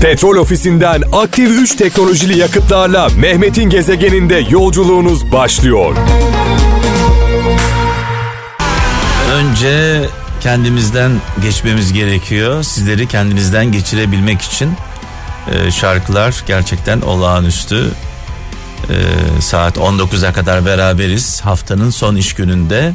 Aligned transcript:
Petrol 0.00 0.36
ofisinden 0.36 1.02
aktif 1.12 1.50
3 1.50 1.76
teknolojili 1.76 2.38
yakıtlarla 2.38 3.08
Mehmet'in 3.08 3.70
gezegeninde 3.70 4.46
yolculuğunuz 4.50 5.32
başlıyor. 5.32 5.96
Önce 9.32 10.04
kendimizden 10.40 11.12
geçmemiz 11.42 11.92
gerekiyor. 11.92 12.62
Sizleri 12.62 13.08
kendinizden 13.08 13.72
geçirebilmek 13.72 14.42
için 14.42 14.70
e, 15.52 15.70
şarkılar 15.70 16.44
gerçekten 16.46 17.00
olağanüstü. 17.00 17.90
E, 18.90 18.96
saat 19.40 19.76
19'a 19.76 20.32
kadar 20.32 20.66
beraberiz 20.66 21.40
haftanın 21.40 21.90
son 21.90 22.16
iş 22.16 22.34
gününde. 22.34 22.94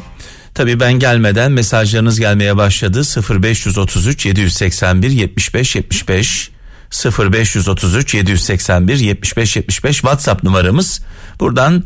Tabii 0.54 0.80
ben 0.80 0.92
gelmeden 0.92 1.52
mesajlarınız 1.52 2.20
gelmeye 2.20 2.56
başladı. 2.56 3.02
0533 3.40 4.26
781 4.26 5.10
75 5.10 5.76
75 5.76 6.51
0533 6.92 8.14
781 8.14 8.98
75 8.98 9.56
75 9.56 9.96
WhatsApp 9.96 10.44
numaramız. 10.44 11.02
Buradan 11.40 11.84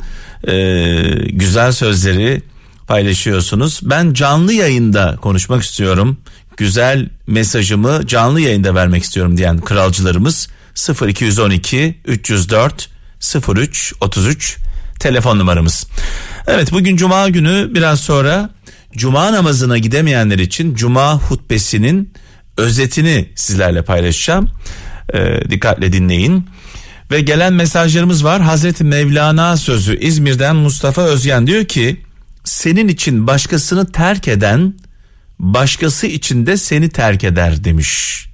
e, 0.49 0.55
güzel 1.31 1.73
sözleri 1.73 2.43
paylaşıyorsunuz. 2.87 3.81
Ben 3.83 4.13
canlı 4.13 4.53
yayında 4.53 5.17
konuşmak 5.23 5.63
istiyorum. 5.63 6.19
Güzel 6.57 7.09
mesajımı 7.27 8.07
canlı 8.07 8.41
yayında 8.41 8.75
vermek 8.75 9.03
istiyorum 9.03 9.37
diyen 9.37 9.61
kralcılarımız 9.61 10.49
0212 11.07 11.99
304 12.07 12.91
03 13.49 13.95
33 14.01 14.57
telefon 15.01 15.39
numaramız. 15.39 15.87
Evet 16.47 16.73
bugün 16.73 16.97
cuma 16.97 17.29
günü 17.29 17.75
biraz 17.75 18.01
sonra 18.01 18.51
cuma 18.97 19.33
namazına 19.33 19.79
gidemeyenler 19.79 20.39
için 20.39 20.75
cuma 20.75 21.15
hutbesinin 21.15 22.13
özetini 22.57 23.29
sizlerle 23.35 23.83
paylaşacağım. 23.83 24.51
Ee, 25.15 25.41
dikkatle 25.51 25.93
dinleyin. 25.93 26.47
Ve 27.11 27.21
gelen 27.21 27.53
mesajlarımız 27.53 28.25
var. 28.25 28.43
Hazreti 28.43 28.85
Mevlana 28.85 29.57
sözü 29.57 29.99
İzmir'den 29.99 30.57
Mustafa 30.57 31.03
Özgen 31.03 31.47
diyor 31.47 31.65
ki 31.65 32.03
senin 32.45 32.89
için 32.89 33.27
başkasını 33.27 33.93
terk 33.93 34.29
eden 34.29 34.75
başkası 35.39 36.07
için 36.07 36.47
de 36.47 36.57
seni 36.57 36.89
terk 36.89 37.25
eder 37.25 37.65
demiş. 37.65 38.27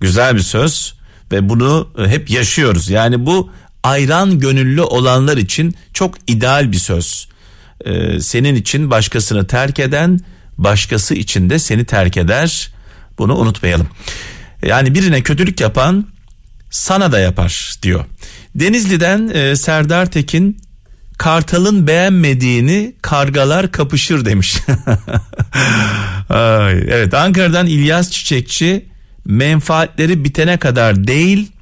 Güzel 0.00 0.34
bir 0.34 0.40
söz 0.40 0.94
ve 1.32 1.48
bunu 1.48 1.88
hep 2.06 2.30
yaşıyoruz. 2.30 2.90
Yani 2.90 3.26
bu 3.26 3.50
ayran 3.82 4.38
gönüllü 4.38 4.82
olanlar 4.82 5.36
için 5.36 5.74
çok 5.94 6.14
ideal 6.26 6.72
bir 6.72 6.78
söz. 6.78 7.28
Ee, 7.84 8.20
senin 8.20 8.54
için 8.54 8.90
başkasını 8.90 9.46
terk 9.46 9.78
eden 9.78 10.20
başkası 10.58 11.14
için 11.14 11.50
de 11.50 11.58
seni 11.58 11.84
terk 11.84 12.16
eder. 12.16 12.72
Bunu 13.18 13.36
unutmayalım. 13.36 13.88
Yani 14.66 14.94
birine 14.94 15.22
kötülük 15.22 15.60
yapan 15.60 16.06
sana 16.70 17.12
da 17.12 17.18
yapar 17.18 17.76
diyor. 17.82 18.04
Denizli'den 18.54 19.28
e, 19.34 19.56
Serdar 19.56 20.10
Tekin 20.10 20.60
Kartal'ın 21.18 21.86
beğenmediğini 21.86 22.94
kargalar 23.02 23.72
kapışır 23.72 24.24
demiş. 24.24 24.56
Ay, 26.28 26.78
evet 26.88 27.14
Ankara'dan 27.14 27.66
İlyas 27.66 28.10
Çiçekçi 28.10 28.86
menfaatleri 29.24 30.24
bitene 30.24 30.56
kadar 30.56 31.06
değil 31.06 31.52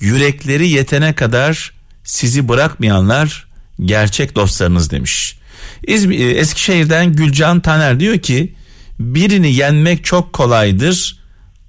yürekleri 0.00 0.68
yetene 0.68 1.14
kadar 1.14 1.72
sizi 2.04 2.48
bırakmayanlar 2.48 3.46
gerçek 3.80 4.36
dostlarınız 4.36 4.90
demiş. 4.90 5.38
İzmir, 5.86 6.18
e, 6.18 6.30
Eskişehir'den 6.30 7.12
Gülcan 7.12 7.60
Taner 7.60 8.00
diyor 8.00 8.18
ki 8.18 8.54
birini 9.00 9.54
yenmek 9.54 10.04
çok 10.04 10.32
kolaydır 10.32 11.25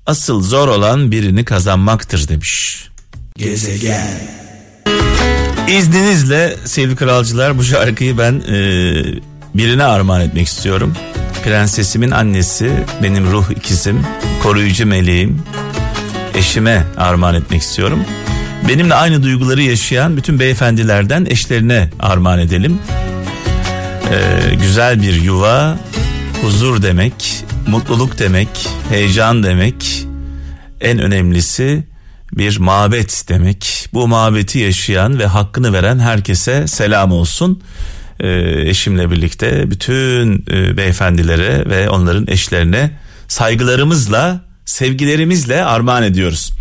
asıl 0.08 0.42
zor 0.42 0.68
olan 0.68 1.12
birini 1.12 1.46
kazanmaktır 1.46 2.28
demiş. 2.28 2.84
Gezegen. 3.38 4.08
İzninizle 5.68 6.56
sevgili 6.66 6.96
kralcılar 6.96 7.58
bu 7.58 7.64
şarkıyı 7.64 8.18
ben 8.18 8.34
e, 8.34 8.56
birine 9.56 9.84
armağan 9.84 10.22
etmek 10.22 10.48
istiyorum. 10.48 10.94
Prensesimin 11.44 12.12
annesi, 12.12 12.72
benim 13.04 13.32
ruh 13.32 13.50
ikizim, 13.52 14.02
koruyucu 14.44 14.86
meleğim, 14.86 15.42
eşime 16.36 16.84
armağan 16.98 17.36
etmek 17.36 17.62
istiyorum. 17.62 18.00
Benimle 18.68 18.94
aynı 18.96 19.24
duyguları 19.24 19.62
yaşayan 19.62 20.18
bütün 20.18 20.40
beyefendilerden 20.40 21.28
eşlerine 21.30 21.90
armağan 22.00 22.40
edelim. 22.40 22.80
Ee, 24.12 24.56
güzel 24.56 25.02
bir 25.02 25.22
yuva, 25.22 25.78
huzur 26.42 26.82
demek, 26.82 27.46
mutluluk 27.68 28.20
demek, 28.20 28.48
heyecan 28.90 29.44
demek. 29.44 30.08
En 30.82 31.00
önemlisi 31.00 31.84
bir 32.34 32.60
mabet 32.60 33.26
demek. 33.30 33.90
Bu 33.94 34.08
mabeti 34.08 34.60
yaşayan 34.60 35.20
ve 35.20 35.26
hakkını 35.26 35.74
veren 35.74 36.00
herkese 36.00 36.68
selam 36.68 37.12
olsun. 37.12 37.62
Ee, 38.20 38.70
eşimle 38.70 39.12
birlikte 39.12 39.72
bütün 39.72 40.46
e, 40.52 40.78
beyefendilere 40.78 41.70
ve 41.70 41.90
onların 41.90 42.28
eşlerine 42.28 42.92
saygılarımızla, 43.28 44.42
sevgilerimizle 44.66 45.64
armağan 45.64 46.04
ediyoruz. 46.04 46.54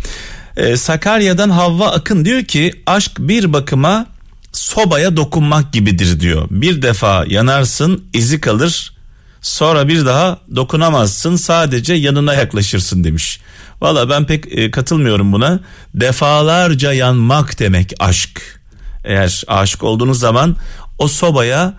Ee, 0.57 0.77
Sakarya'dan 0.77 1.49
Havva 1.49 1.91
Akın 1.91 2.25
diyor 2.25 2.43
ki 2.43 2.73
aşk 2.85 3.11
bir 3.19 3.53
bakıma 3.53 4.05
sobaya 4.51 5.17
dokunmak 5.17 5.73
gibidir 5.73 6.19
diyor. 6.19 6.47
Bir 6.51 6.81
defa 6.81 7.25
yanarsın 7.27 8.05
izi 8.13 8.41
kalır 8.41 8.96
sonra 9.41 9.87
bir 9.87 10.05
daha 10.05 10.37
dokunamazsın 10.55 11.35
sadece 11.35 11.93
yanına 11.93 12.33
yaklaşırsın 12.33 13.03
demiş. 13.03 13.39
Valla 13.81 14.09
ben 14.09 14.25
pek 14.25 14.57
e, 14.57 14.71
katılmıyorum 14.71 15.33
buna. 15.33 15.59
Defalarca 15.93 16.93
yanmak 16.93 17.59
demek 17.59 17.93
aşk. 17.99 18.59
Eğer 19.03 19.43
aşık 19.47 19.83
olduğunuz 19.83 20.19
zaman 20.19 20.55
o 20.97 21.07
sobaya 21.07 21.73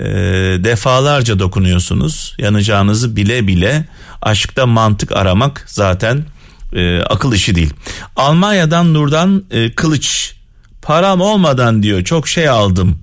e, 0.00 0.04
defalarca 0.64 1.38
dokunuyorsunuz. 1.38 2.34
Yanacağınızı 2.38 3.16
bile 3.16 3.46
bile 3.46 3.84
aşkta 4.22 4.66
mantık 4.66 5.12
aramak 5.12 5.64
zaten 5.68 6.24
e, 6.72 7.00
akıl 7.00 7.32
işi 7.32 7.54
değil. 7.54 7.74
Almanya'dan 8.16 8.94
Nur'dan 8.94 9.44
e, 9.50 9.72
Kılıç 9.72 10.34
param 10.82 11.20
olmadan 11.20 11.82
diyor 11.82 12.04
çok 12.04 12.28
şey 12.28 12.48
aldım 12.48 12.98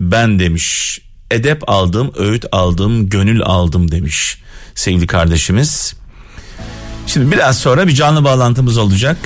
ben 0.00 0.38
demiş. 0.38 1.00
Edep 1.34 1.68
aldım, 1.70 2.12
öğüt 2.18 2.44
aldım, 2.52 3.08
gönül 3.08 3.42
aldım 3.42 3.90
demiş 3.90 4.38
sevgili 4.74 5.06
kardeşimiz. 5.06 5.94
Şimdi 7.06 7.32
biraz 7.32 7.58
sonra 7.58 7.86
bir 7.86 7.92
canlı 7.92 8.24
bağlantımız 8.24 8.78
olacak. 8.78 9.16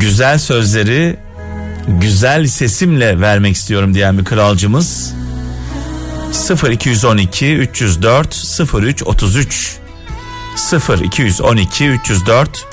Güzel 0.00 0.38
sözleri 0.38 1.16
güzel 1.88 2.46
sesimle 2.46 3.20
vermek 3.20 3.56
istiyorum 3.56 3.94
diyen 3.94 4.18
bir 4.18 4.24
kralcımız 4.24 5.14
0212 6.70 7.56
304 7.56 8.60
03 8.74 9.02
33 9.02 9.76
0212 11.08 11.88
304 11.88 12.66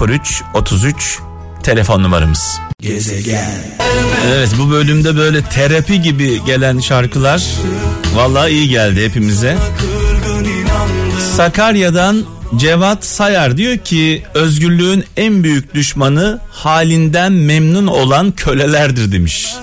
03 0.00 0.42
33 0.54 1.18
telefon 1.62 2.02
numaramız. 2.02 2.60
Gezegen. 2.80 3.50
Evet 4.26 4.48
bu 4.58 4.70
bölümde 4.70 5.16
böyle 5.16 5.42
terapi 5.42 6.02
gibi 6.02 6.44
gelen 6.44 6.80
şarkılar 6.80 7.44
vallahi 8.14 8.50
iyi 8.50 8.68
geldi 8.68 9.04
hepimize. 9.04 9.56
Sakarya'dan 11.36 12.24
Cevat 12.56 13.04
Sayar 13.04 13.56
diyor 13.56 13.78
ki 13.78 14.22
özgürlüğün 14.34 15.04
en 15.16 15.44
büyük 15.44 15.74
düşmanı 15.74 16.40
halinden 16.50 17.32
memnun 17.32 17.86
olan 17.86 18.30
kölelerdir 18.30 19.12
demiş. 19.12 19.54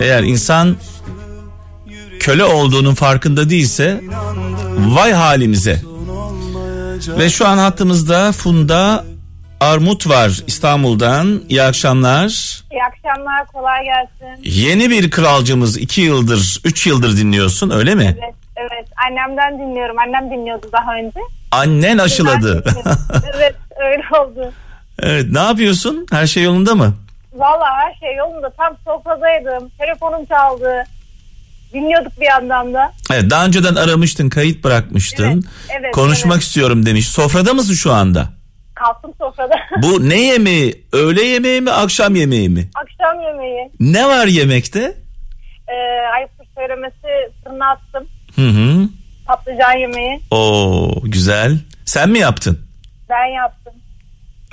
Eğer 0.00 0.22
insan 0.22 0.76
köle 2.20 2.44
olduğunun 2.44 2.94
farkında 2.94 3.50
değilse 3.50 4.00
vay 4.78 5.12
halimize. 5.12 5.82
Ve 7.18 7.30
şu 7.30 7.46
an 7.48 7.58
hattımızda 7.58 8.32
Funda 8.32 9.04
Armut 9.64 10.08
var 10.08 10.40
İstanbul'dan. 10.46 11.42
İyi 11.48 11.62
akşamlar. 11.62 12.28
İyi 12.72 12.80
akşamlar 12.82 13.46
kolay 13.46 13.84
gelsin. 13.84 14.42
Yeni 14.60 14.90
bir 14.90 15.10
kralcımız 15.10 15.78
iki 15.78 16.00
yıldır, 16.00 16.60
üç 16.64 16.86
yıldır 16.86 17.16
dinliyorsun 17.16 17.70
öyle 17.70 17.94
mi? 17.94 18.16
Evet, 18.18 18.34
evet. 18.56 18.88
Annemden 19.08 19.58
dinliyorum. 19.58 19.98
Annem 19.98 20.30
dinliyordu 20.30 20.66
daha 20.72 20.94
önce. 20.94 21.20
Annen 21.50 21.98
aşıladı. 21.98 22.64
evet 23.34 23.54
öyle 23.76 24.02
oldu. 24.20 24.52
Evet 25.02 25.26
ne 25.30 25.40
yapıyorsun? 25.40 26.06
Her 26.10 26.26
şey 26.26 26.42
yolunda 26.42 26.74
mı? 26.74 26.94
Valla 27.34 27.64
her 27.76 27.94
şey 28.00 28.16
yolunda. 28.16 28.50
Tam 28.50 28.76
sofradaydım. 28.84 29.70
Telefonum 29.78 30.24
çaldı. 30.26 30.84
Dinliyorduk 31.72 32.20
bir 32.20 32.26
yandan 32.26 32.74
da. 32.74 32.92
Evet 33.12 33.30
daha 33.30 33.46
önceden 33.46 33.74
aramıştın, 33.74 34.28
kayıt 34.28 34.64
bırakmıştın. 34.64 35.24
Evet, 35.68 35.80
evet, 35.80 35.94
Konuşmak 35.94 36.36
evet. 36.36 36.42
istiyorum 36.42 36.86
demiş. 36.86 37.08
Sofrada 37.08 37.54
mısın 37.54 37.74
şu 37.74 37.92
anda? 37.92 38.28
Kalktım 38.74 39.12
sofrada. 39.18 39.54
Bu 39.82 40.08
ne 40.08 40.20
yemeği? 40.20 40.84
Öğle 40.92 41.22
yemeği 41.22 41.60
mi, 41.60 41.70
akşam 41.70 42.14
yemeği 42.14 42.48
mi? 42.48 42.68
Akşam 42.74 43.20
yemeği. 43.20 43.70
Ne 43.80 44.06
var 44.08 44.26
yemekte? 44.26 44.80
Ee, 45.68 45.74
ayıptır 46.16 46.46
söylemesi 46.58 47.32
fırına 47.44 47.70
attım. 47.70 48.08
Hı 48.36 48.48
hı. 48.48 48.88
Patlıcan 49.26 49.78
yemeği. 49.78 50.20
Oo 50.30 51.00
güzel. 51.04 51.58
Sen 51.84 52.10
mi 52.10 52.18
yaptın? 52.18 52.58
Ben 53.10 53.26
yaptım. 53.26 53.72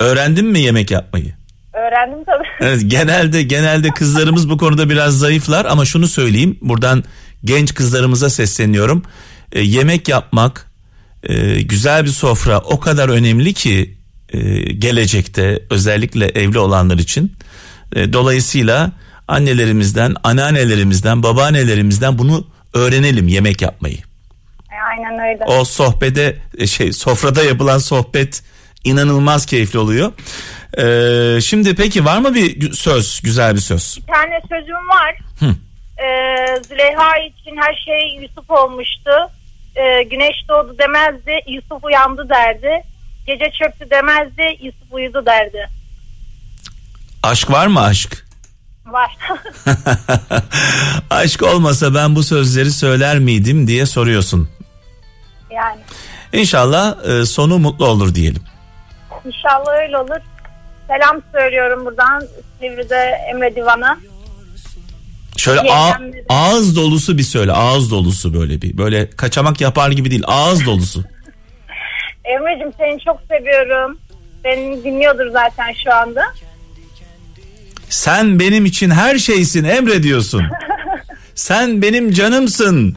Öğrendin 0.00 0.46
mi 0.46 0.58
yemek 0.58 0.90
yapmayı? 0.90 1.34
Öğrendim 1.72 2.24
tabii. 2.24 2.48
Evet, 2.60 2.80
genelde 2.86 3.42
genelde 3.42 3.90
kızlarımız 3.90 4.50
bu 4.50 4.58
konuda 4.58 4.90
biraz 4.90 5.18
zayıflar 5.18 5.64
ama 5.64 5.84
şunu 5.84 6.08
söyleyeyim. 6.08 6.58
Buradan 6.62 7.04
genç 7.44 7.74
kızlarımıza 7.74 8.30
sesleniyorum. 8.30 9.02
E, 9.52 9.60
yemek 9.60 10.08
yapmak, 10.08 10.70
e, 11.22 11.62
güzel 11.62 12.04
bir 12.04 12.08
sofra 12.10 12.58
o 12.58 12.80
kadar 12.80 13.08
önemli 13.08 13.52
ki 13.54 13.94
e, 14.32 14.38
gelecekte 14.72 15.62
özellikle 15.70 16.26
evli 16.26 16.58
olanlar 16.58 16.98
için. 16.98 17.32
E, 17.96 18.12
dolayısıyla 18.12 18.90
annelerimizden, 19.28 20.14
anneannelerimizden, 20.24 21.22
babaannelerimizden 21.22 22.18
bunu 22.18 22.46
öğrenelim 22.74 23.28
yemek 23.28 23.62
yapmayı. 23.62 23.96
E, 24.72 24.74
Aynen 24.90 25.28
öyle. 25.28 25.44
O 25.44 25.64
sohbede 25.64 26.36
şey 26.66 26.92
sofrada 26.92 27.42
yapılan 27.42 27.78
sohbet 27.78 28.42
inanılmaz 28.84 29.46
keyifli 29.46 29.78
oluyor. 29.78 30.12
Ee, 30.78 31.40
şimdi 31.40 31.74
peki 31.74 32.04
var 32.04 32.18
mı 32.18 32.34
bir 32.34 32.72
söz, 32.72 33.20
güzel 33.24 33.54
bir 33.54 33.60
söz? 33.60 33.98
Bir 34.02 34.12
tane 34.12 34.40
sözüm 34.48 34.88
var. 34.88 35.18
Ee, 35.98 36.62
Züleyha 36.68 37.18
için 37.18 37.56
her 37.56 37.74
şey 37.84 38.22
Yusuf 38.22 38.50
olmuştu. 38.50 39.10
Ee, 39.76 40.02
güneş 40.02 40.34
doğdu 40.48 40.76
demezdi, 40.78 41.32
Yusuf 41.48 41.84
uyandı 41.84 42.28
derdi. 42.28 42.82
Gece 43.26 43.50
çöktü 43.58 43.90
demezdi, 43.90 44.42
Yusuf 44.64 44.82
uyudu 44.92 45.26
derdi. 45.26 45.68
Aşk 47.22 47.50
var 47.50 47.66
mı 47.66 47.80
aşk? 47.80 48.26
Var. 48.86 49.16
aşk 51.10 51.42
olmasa 51.42 51.94
ben 51.94 52.16
bu 52.16 52.22
sözleri 52.22 52.70
söyler 52.70 53.18
miydim 53.18 53.66
diye 53.66 53.86
soruyorsun. 53.86 54.48
yani 55.50 55.80
İnşallah 56.32 56.96
e, 57.08 57.26
sonu 57.26 57.58
mutlu 57.58 57.86
olur 57.86 58.14
diyelim. 58.14 58.42
inşallah 59.24 59.78
öyle 59.82 59.98
olur. 59.98 60.20
Selam 60.88 61.22
söylüyorum 61.32 61.84
buradan 61.84 62.24
Silivri'de 62.60 62.96
Emre 63.30 63.56
Divan'a. 63.56 63.98
Şöyle 65.36 65.60
a- 65.72 65.98
ağız 66.28 66.76
dolusu 66.76 67.18
bir 67.18 67.22
söyle. 67.22 67.52
Ağız 67.52 67.90
dolusu 67.90 68.34
böyle 68.34 68.62
bir. 68.62 68.78
Böyle 68.78 69.10
kaçamak 69.10 69.60
yapar 69.60 69.90
gibi 69.90 70.10
değil. 70.10 70.22
Ağız 70.26 70.66
dolusu. 70.66 71.04
Emre'cim 72.24 72.72
seni 72.78 73.00
çok 73.00 73.20
seviyorum. 73.30 73.98
Beni 74.44 74.84
dinliyordur 74.84 75.26
zaten 75.32 75.72
şu 75.84 75.94
anda. 75.94 76.22
Sen 77.88 78.40
benim 78.40 78.64
için 78.64 78.90
her 78.90 79.18
şeysin 79.18 79.64
Emre 79.64 80.02
diyorsun. 80.02 80.44
Sen 81.34 81.82
benim 81.82 82.12
canımsın. 82.12 82.96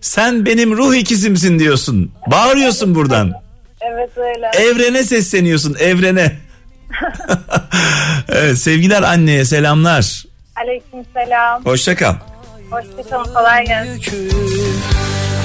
Sen 0.00 0.46
benim 0.46 0.76
ruh 0.76 0.94
ikizimsin 0.94 1.58
diyorsun. 1.58 2.12
Bağırıyorsun 2.26 2.94
buradan. 2.94 3.32
Evet 3.80 4.10
öyle. 4.16 4.46
Evrene 4.70 5.04
sesleniyorsun 5.04 5.76
evrene. 5.80 6.36
evet 8.28 8.58
sevgiler 8.58 9.02
anneye 9.02 9.44
selamlar. 9.44 10.24
Aleyküm 10.56 11.04
selam. 11.14 11.64
Hoşça 11.64 11.96
kal. 11.96 12.14
Hoşçakalın 12.70 13.34
kolay 13.34 13.64
gelsin. 13.66 14.30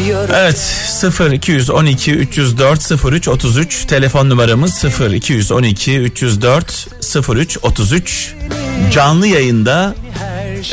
Evet 0.10 0.58
0 0.88 1.32
212 1.32 2.12
304 2.12 2.92
03 3.06 3.28
33 3.28 3.86
telefon 3.86 4.30
numaramız 4.30 4.74
0 4.74 5.12
212 5.12 6.00
304 6.00 6.88
03 7.30 7.58
33 7.62 8.34
canlı 8.94 9.28
yayında 9.28 9.96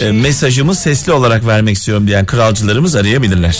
e, 0.01 0.13
mesajımı 0.13 0.75
sesli 0.75 1.13
olarak 1.13 1.47
vermek 1.47 1.77
istiyorum 1.77 2.07
diyen 2.07 2.27
kralcılarımız 2.27 2.97
arayabilirler. 2.97 3.59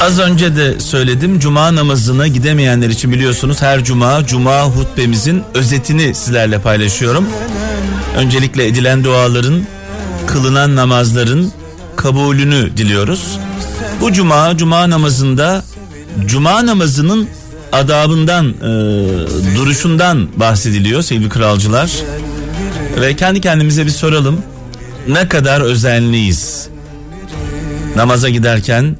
Az 0.00 0.18
önce 0.18 0.56
de 0.56 0.80
söyledim 0.80 1.38
cuma 1.38 1.74
namazına 1.74 2.26
gidemeyenler 2.26 2.88
için 2.88 3.12
biliyorsunuz 3.12 3.62
her 3.62 3.84
cuma 3.84 4.26
cuma 4.26 4.62
hutbemizin 4.62 5.42
özetini 5.54 6.14
sizlerle 6.14 6.58
paylaşıyorum. 6.58 7.28
Öncelikle 8.16 8.66
edilen 8.66 9.04
duaların, 9.04 9.66
kılınan 10.26 10.76
namazların 10.76 11.52
kabulünü 11.96 12.76
diliyoruz. 12.76 13.38
Bu 14.02 14.12
cuma 14.12 14.56
cuma 14.56 14.90
namazında 14.90 15.64
cuma 16.26 16.66
namazının 16.66 17.28
adabından, 17.72 18.48
e, 18.48 18.62
duruşundan 19.56 20.28
bahsediliyor 20.36 21.02
sevgili 21.02 21.28
kralcılar. 21.28 21.92
Ve 23.00 23.16
kendi 23.16 23.40
kendimize 23.40 23.86
bir 23.86 23.90
soralım. 23.90 24.40
Ne 25.08 25.28
kadar 25.28 25.60
özenliyiz? 25.60 26.68
Namaza 27.96 28.28
giderken, 28.28 28.96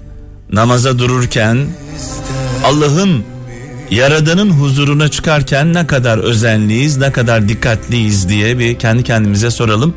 namaza 0.53 0.99
dururken, 0.99 1.67
Allah'ın 2.65 3.25
Yaradan'ın 3.91 4.51
huzuruna 4.51 5.09
çıkarken 5.09 5.75
ne 5.75 5.87
kadar 5.87 6.19
özenliyiz, 6.19 6.97
ne 6.97 7.13
kadar 7.13 7.49
dikkatliyiz 7.49 8.29
diye 8.29 8.59
bir 8.59 8.79
kendi 8.79 9.05
kendimize 9.05 9.51
soralım. 9.51 9.95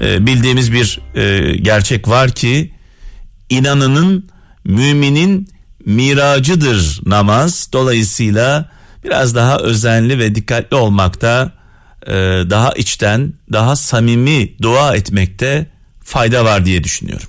Ee, 0.00 0.26
bildiğimiz 0.26 0.72
bir 0.72 1.00
e, 1.14 1.56
gerçek 1.56 2.08
var 2.08 2.30
ki 2.30 2.72
inanının 3.50 4.32
müminin 4.64 5.48
miracıdır 5.86 7.00
namaz. 7.06 7.68
Dolayısıyla 7.72 8.70
biraz 9.04 9.34
daha 9.34 9.58
özenli 9.58 10.18
ve 10.18 10.34
dikkatli 10.34 10.76
olmakta, 10.76 11.52
e, 12.06 12.12
daha 12.50 12.72
içten, 12.72 13.32
daha 13.52 13.76
samimi 13.76 14.58
dua 14.62 14.96
etmekte 14.96 15.66
fayda 16.04 16.44
var 16.44 16.64
diye 16.64 16.84
düşünüyorum. 16.84 17.28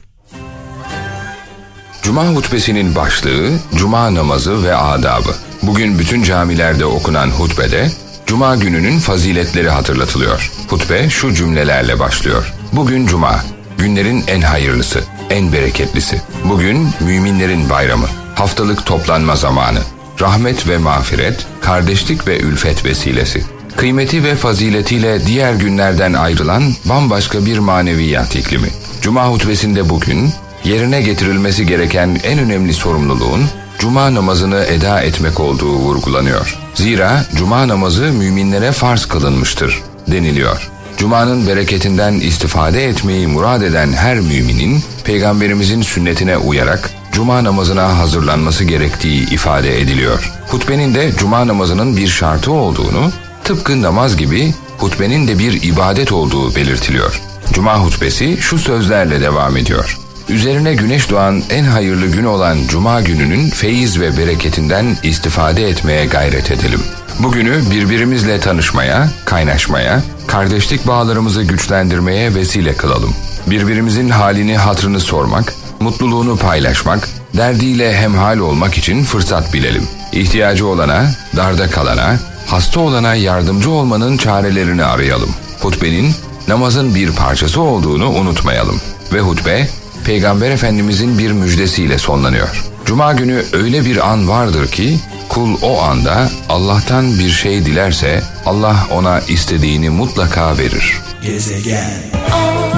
Cuma 2.03 2.27
hutbesinin 2.27 2.95
başlığı 2.95 3.59
Cuma 3.75 4.15
namazı 4.15 4.63
ve 4.63 4.75
adabı. 4.75 5.35
Bugün 5.61 5.99
bütün 5.99 6.23
camilerde 6.23 6.85
okunan 6.85 7.29
hutbede 7.29 7.91
Cuma 8.25 8.55
gününün 8.55 8.99
faziletleri 8.99 9.69
hatırlatılıyor. 9.69 10.51
Hutbe 10.67 11.09
şu 11.09 11.33
cümlelerle 11.33 11.99
başlıyor. 11.99 12.53
Bugün 12.73 13.07
Cuma, 13.07 13.43
günlerin 13.83 14.23
en 14.27 14.41
hayırlısı, 14.41 15.03
en 15.29 15.53
bereketlisi. 15.53 16.21
Bugün 16.43 16.89
müminlerin 16.99 17.69
bayramı, 17.69 18.07
haftalık 18.35 18.85
toplanma 18.85 19.35
zamanı. 19.35 19.79
Rahmet 20.21 20.67
ve 20.67 20.77
mağfiret, 20.77 21.47
kardeşlik 21.61 22.27
ve 22.27 22.39
ülfet 22.39 22.85
vesilesi. 22.85 23.43
Kıymeti 23.75 24.23
ve 24.23 24.35
faziletiyle 24.35 25.25
diğer 25.25 25.53
günlerden 25.53 26.13
ayrılan 26.13 26.63
bambaşka 26.85 27.45
bir 27.45 27.57
maneviyat 27.57 28.35
iklimi. 28.35 28.67
Cuma 29.01 29.27
hutbesinde 29.27 29.89
bugün 29.89 30.29
yerine 30.63 31.01
getirilmesi 31.01 31.65
gereken 31.65 32.19
en 32.23 32.39
önemli 32.39 32.73
sorumluluğun 32.73 33.43
cuma 33.79 34.13
namazını 34.13 34.63
eda 34.63 35.01
etmek 35.01 35.39
olduğu 35.39 35.73
vurgulanıyor. 35.73 36.59
Zira 36.73 37.25
cuma 37.35 37.67
namazı 37.67 38.03
müminlere 38.03 38.71
farz 38.71 39.05
kılınmıştır 39.05 39.81
deniliyor. 40.07 40.71
Cuma'nın 40.97 41.47
bereketinden 41.47 42.13
istifade 42.13 42.85
etmeyi 42.85 43.27
murad 43.27 43.61
eden 43.61 43.93
her 43.93 44.19
müminin 44.19 44.83
peygamberimizin 45.03 45.81
sünnetine 45.81 46.37
uyarak 46.37 46.89
cuma 47.11 47.43
namazına 47.43 47.97
hazırlanması 47.97 48.63
gerektiği 48.63 49.29
ifade 49.29 49.81
ediliyor. 49.81 50.31
Hutbenin 50.47 50.95
de 50.95 51.11
cuma 51.17 51.47
namazının 51.47 51.97
bir 51.97 52.07
şartı 52.07 52.51
olduğunu, 52.51 53.11
tıpkı 53.43 53.81
namaz 53.81 54.17
gibi 54.17 54.53
hutbenin 54.77 55.27
de 55.27 55.39
bir 55.39 55.63
ibadet 55.63 56.11
olduğu 56.11 56.55
belirtiliyor. 56.55 57.21
Cuma 57.53 57.79
hutbesi 57.79 58.37
şu 58.41 58.59
sözlerle 58.59 59.21
devam 59.21 59.57
ediyor. 59.57 59.97
Üzerine 60.29 60.73
güneş 60.73 61.09
doğan 61.09 61.43
en 61.49 61.63
hayırlı 61.63 62.07
gün 62.07 62.23
olan 62.23 62.57
Cuma 62.67 63.01
gününün 63.01 63.49
feyiz 63.49 63.99
ve 63.99 64.17
bereketinden 64.17 64.97
istifade 65.03 65.69
etmeye 65.69 66.05
gayret 66.05 66.51
edelim. 66.51 66.79
Bugünü 67.19 67.71
birbirimizle 67.71 68.39
tanışmaya, 68.39 69.09
kaynaşmaya, 69.25 70.03
kardeşlik 70.27 70.87
bağlarımızı 70.87 71.43
güçlendirmeye 71.43 72.35
vesile 72.35 72.75
kılalım. 72.75 73.13
Birbirimizin 73.47 74.09
halini 74.09 74.57
hatrını 74.57 74.99
sormak, 74.99 75.53
mutluluğunu 75.79 76.37
paylaşmak, 76.37 77.09
derdiyle 77.37 77.97
hemhal 77.97 78.37
olmak 78.37 78.77
için 78.77 79.03
fırsat 79.03 79.53
bilelim. 79.53 79.87
İhtiyacı 80.11 80.67
olana, 80.67 81.11
darda 81.35 81.69
kalana, 81.69 82.19
hasta 82.47 82.79
olana 82.79 83.15
yardımcı 83.15 83.69
olmanın 83.71 84.17
çarelerini 84.17 84.83
arayalım. 84.83 85.29
Hutbenin 85.61 86.11
namazın 86.47 86.95
bir 86.95 87.11
parçası 87.11 87.61
olduğunu 87.61 88.09
unutmayalım. 88.09 88.81
Ve 89.13 89.19
hutbe 89.19 89.67
Peygamber 90.03 90.51
Efendimizin 90.51 91.17
bir 91.17 91.31
müjdesiyle 91.31 91.97
sonlanıyor. 91.97 92.63
Cuma 92.85 93.13
günü 93.13 93.43
öyle 93.53 93.85
bir 93.85 94.11
an 94.11 94.27
vardır 94.27 94.67
ki 94.67 94.99
kul 95.29 95.57
o 95.61 95.81
anda 95.81 96.29
Allah'tan 96.49 97.19
bir 97.19 97.29
şey 97.29 97.65
dilerse 97.65 98.23
Allah 98.45 98.87
ona 98.91 99.19
istediğini 99.19 99.89
mutlaka 99.89 100.57
verir. 100.57 100.97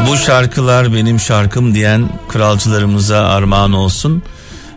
Bu 0.09 0.17
şarkılar 0.17 0.93
benim 0.93 1.19
şarkım 1.19 1.75
diyen 1.75 2.09
kralcılarımıza 2.29 3.17
armağan 3.17 3.73
olsun. 3.73 4.23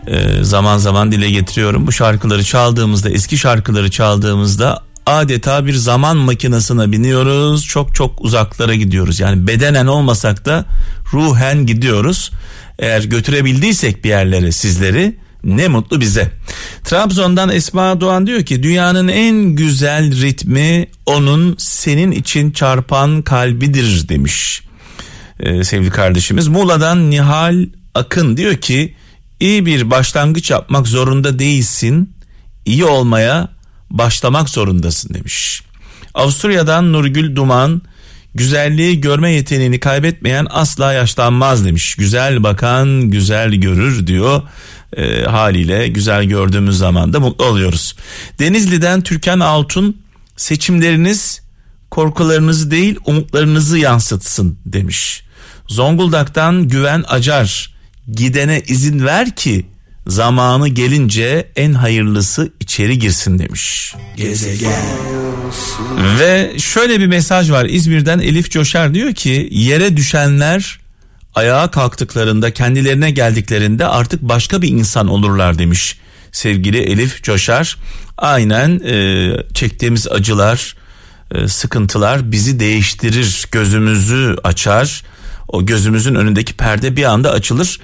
Ee, 0.07 0.43
zaman 0.43 0.77
zaman 0.77 1.11
dile 1.11 1.31
getiriyorum. 1.31 1.87
Bu 1.87 1.91
şarkıları 1.91 2.43
çaldığımızda, 2.43 3.09
eski 3.09 3.37
şarkıları 3.37 3.91
çaldığımızda 3.91 4.83
adeta 5.17 5.65
bir 5.65 5.73
zaman 5.73 6.17
makinesine 6.17 6.91
biniyoruz. 6.91 7.65
Çok 7.65 7.95
çok 7.95 8.21
uzaklara 8.21 8.75
gidiyoruz. 8.75 9.19
Yani 9.19 9.47
bedenen 9.47 9.87
olmasak 9.87 10.45
da 10.45 10.65
ruhen 11.13 11.65
gidiyoruz. 11.65 12.31
Eğer 12.79 13.03
götürebildiysek 13.03 14.03
bir 14.03 14.09
yerlere 14.09 14.51
sizleri 14.51 15.17
Ne 15.43 15.67
mutlu 15.67 16.01
bize. 16.01 16.31
Trabzon'dan 16.83 17.49
Esma 17.49 18.01
Doğan 18.01 18.27
diyor 18.27 18.43
ki 18.43 18.63
dünyanın 18.63 19.07
en 19.07 19.35
güzel 19.35 20.21
ritmi 20.21 20.87
onun 21.05 21.55
senin 21.57 22.11
için 22.11 22.51
çarpan 22.51 23.21
kalbidir 23.21 24.09
demiş. 24.09 24.63
Ee, 25.39 25.63
sevgili 25.63 25.91
kardeşimiz. 25.91 26.47
Muğla'dan 26.47 27.09
Nihal 27.09 27.65
Akın 27.95 28.37
diyor 28.37 28.55
ki 28.55 28.95
iyi 29.39 29.65
bir 29.65 29.91
başlangıç 29.91 30.51
yapmak 30.51 30.87
zorunda 30.87 31.39
değilsin. 31.39 32.13
İyi 32.65 32.85
olmaya 32.85 33.49
başlamak 33.91 34.49
zorundasın 34.49 35.13
demiş. 35.13 35.61
Avusturya'dan 36.13 36.93
Nurgül 36.93 37.35
Duman 37.35 37.81
güzelliği 38.35 39.01
görme 39.01 39.31
yeteneğini 39.31 39.79
kaybetmeyen 39.79 40.47
asla 40.49 40.93
yaşlanmaz 40.93 41.65
demiş. 41.65 41.95
Güzel 41.95 42.43
bakan 42.43 43.09
güzel 43.09 43.53
görür 43.53 44.07
diyor. 44.07 44.41
E, 44.97 45.23
haliyle 45.23 45.87
güzel 45.87 46.23
gördüğümüz 46.23 46.77
zaman 46.77 47.13
da 47.13 47.19
mutlu 47.19 47.45
oluyoruz. 47.45 47.95
Denizli'den 48.39 49.01
Türkan 49.01 49.39
Altun 49.39 49.97
seçimleriniz 50.37 51.41
korkularınızı 51.91 52.71
değil 52.71 52.99
umutlarınızı 53.05 53.77
yansıtsın 53.77 54.59
demiş. 54.65 55.23
Zonguldak'tan 55.67 56.67
Güven 56.67 57.03
Acar 57.07 57.75
gidene 58.11 58.61
izin 58.67 59.05
ver 59.05 59.35
ki 59.35 59.65
zamanı 60.09 60.67
gelince 60.67 61.47
en 61.55 61.73
hayırlısı 61.73 62.51
içeri 62.59 62.99
girsin 62.99 63.39
demiş. 63.39 63.95
Gezegen. 64.17 64.71
Ve 66.19 66.53
şöyle 66.59 66.99
bir 66.99 67.07
mesaj 67.07 67.51
var 67.51 67.65
İzmir'den 67.65 68.19
Elif 68.19 68.51
Coşar 68.51 68.93
diyor 68.93 69.13
ki 69.13 69.49
yere 69.51 69.97
düşenler 69.97 70.79
ayağa 71.35 71.71
kalktıklarında 71.71 72.53
kendilerine 72.53 73.11
geldiklerinde 73.11 73.87
artık 73.87 74.21
başka 74.21 74.61
bir 74.61 74.69
insan 74.69 75.07
olurlar 75.07 75.57
demiş 75.57 75.97
sevgili 76.31 76.77
Elif 76.77 77.23
Coşar. 77.23 77.77
Aynen 78.17 78.79
e, 78.79 79.29
çektiğimiz 79.53 80.07
acılar 80.07 80.75
e, 81.31 81.47
sıkıntılar 81.47 82.31
bizi 82.31 82.59
değiştirir 82.59 83.47
gözümüzü 83.51 84.35
açar 84.43 85.03
o 85.47 85.65
gözümüzün 85.65 86.15
önündeki 86.15 86.53
perde 86.53 86.95
bir 86.95 87.03
anda 87.03 87.31
açılır 87.31 87.79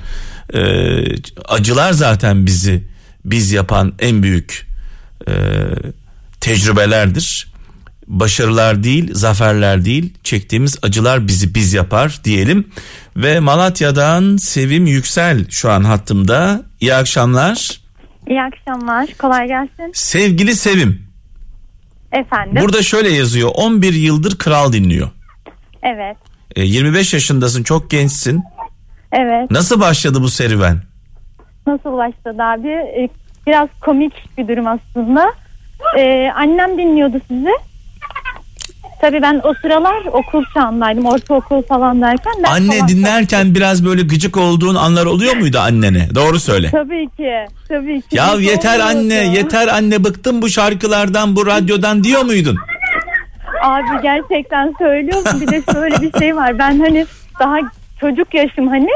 e, 0.53 0.59
acılar 1.45 1.91
zaten 1.91 2.45
bizi 2.45 2.87
biz 3.25 3.51
yapan 3.51 3.93
en 3.99 4.23
büyük 4.23 4.67
e, 5.27 5.33
tecrübelerdir 6.41 7.55
başarılar 8.07 8.83
değil, 8.83 9.09
zaferler 9.13 9.85
değil, 9.85 10.13
çektiğimiz 10.23 10.77
acılar 10.81 11.27
bizi 11.27 11.55
biz 11.55 11.73
yapar 11.73 12.19
diyelim. 12.23 12.67
Ve 13.17 13.39
Malatya'dan 13.39 14.37
Sevim 14.37 14.87
Yüksel 14.87 15.49
şu 15.49 15.71
an 15.71 15.83
hattımda. 15.83 16.63
İyi 16.79 16.93
akşamlar. 16.93 17.81
İyi 18.27 18.41
akşamlar. 18.41 19.09
Kolay 19.17 19.47
gelsin. 19.47 19.91
Sevgili 19.93 20.55
Sevim. 20.55 21.05
Efendim. 22.11 22.61
Burada 22.61 22.81
şöyle 22.81 23.09
yazıyor. 23.09 23.49
11 23.53 23.93
yıldır 23.93 24.37
kral 24.37 24.73
dinliyor. 24.73 25.09
Evet. 25.83 26.17
E, 26.55 26.63
25 26.63 27.13
yaşındasın, 27.13 27.63
çok 27.63 27.91
gençsin. 27.91 28.43
Evet. 29.15 29.51
Nasıl 29.51 29.79
başladı 29.79 30.22
bu 30.22 30.29
serüven? 30.29 30.77
Nasıl 31.67 31.98
başladı 31.98 32.43
abi? 32.43 32.67
Ee, 32.69 33.10
Biraz 33.48 33.69
komik 33.81 34.13
bir 34.38 34.48
durum 34.48 34.67
aslında. 34.67 35.25
Ee, 35.98 36.31
annem 36.36 36.77
dinliyordu 36.77 37.17
sizi. 37.27 37.50
Tabii 39.01 39.22
ben 39.22 39.41
o 39.43 39.53
sıralar 39.62 40.05
okul 40.05 40.43
çağındaydım. 40.53 41.05
Ortaokul 41.05 41.62
falan 41.62 42.01
derken. 42.01 42.34
ders 42.43 42.51
Anne 42.51 42.75
falan- 42.77 42.88
dinlerken 42.88 43.55
biraz 43.55 43.86
böyle 43.86 44.01
gıcık 44.01 44.38
olduğun 44.38 44.75
anlar 44.75 45.05
oluyor 45.05 45.36
muydu 45.36 45.60
annene? 45.60 46.07
Doğru 46.15 46.39
söyle. 46.39 46.69
Tabii 46.72 47.10
ki. 47.17 47.31
Tabii 47.69 48.01
ki. 48.01 48.15
Ya 48.17 48.38
Hiç 48.38 48.48
yeter 48.50 48.79
olmuyordu. 48.79 48.98
anne, 49.00 49.13
yeter 49.38 49.67
anne 49.67 50.03
bıktım 50.03 50.41
bu 50.41 50.50
şarkılardan, 50.50 51.36
bu 51.36 51.45
radyodan 51.45 52.03
diyor 52.03 52.22
muydun? 52.24 52.57
Abi 53.63 54.01
gerçekten 54.03 54.74
söylüyorum. 54.79 55.41
Bir 55.41 55.48
de 55.48 55.62
şöyle 55.74 56.01
bir 56.01 56.19
şey 56.19 56.36
var. 56.36 56.60
Ben 56.60 56.79
hani 56.79 57.05
daha 57.39 57.55
çocuk 57.99 58.33
yaşım 58.33 58.67
hani. 58.67 58.89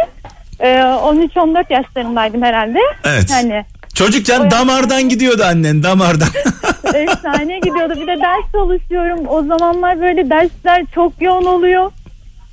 e, 0.60 0.68
13-14 0.68 1.74
yaşlarındaydım 1.74 2.41
herhalde. 2.41 2.79
Evet. 3.06 3.32
Hani 3.32 3.65
Çocukken 3.96 4.51
damardan 4.51 5.10
gidiyordu 5.10 5.44
annen, 5.44 5.84
damardan. 5.84 6.27
efsane 6.94 7.60
gidiyordu. 7.60 7.94
Bir 8.01 8.08
de 8.08 8.22
ders 8.22 8.51
çalışıyorum. 8.51 9.27
O 9.27 9.44
zamanlar 9.44 10.01
böyle 10.01 10.29
dersler 10.29 10.86
çok 10.96 11.22
yoğun 11.22 11.46
oluyor. 11.46 11.91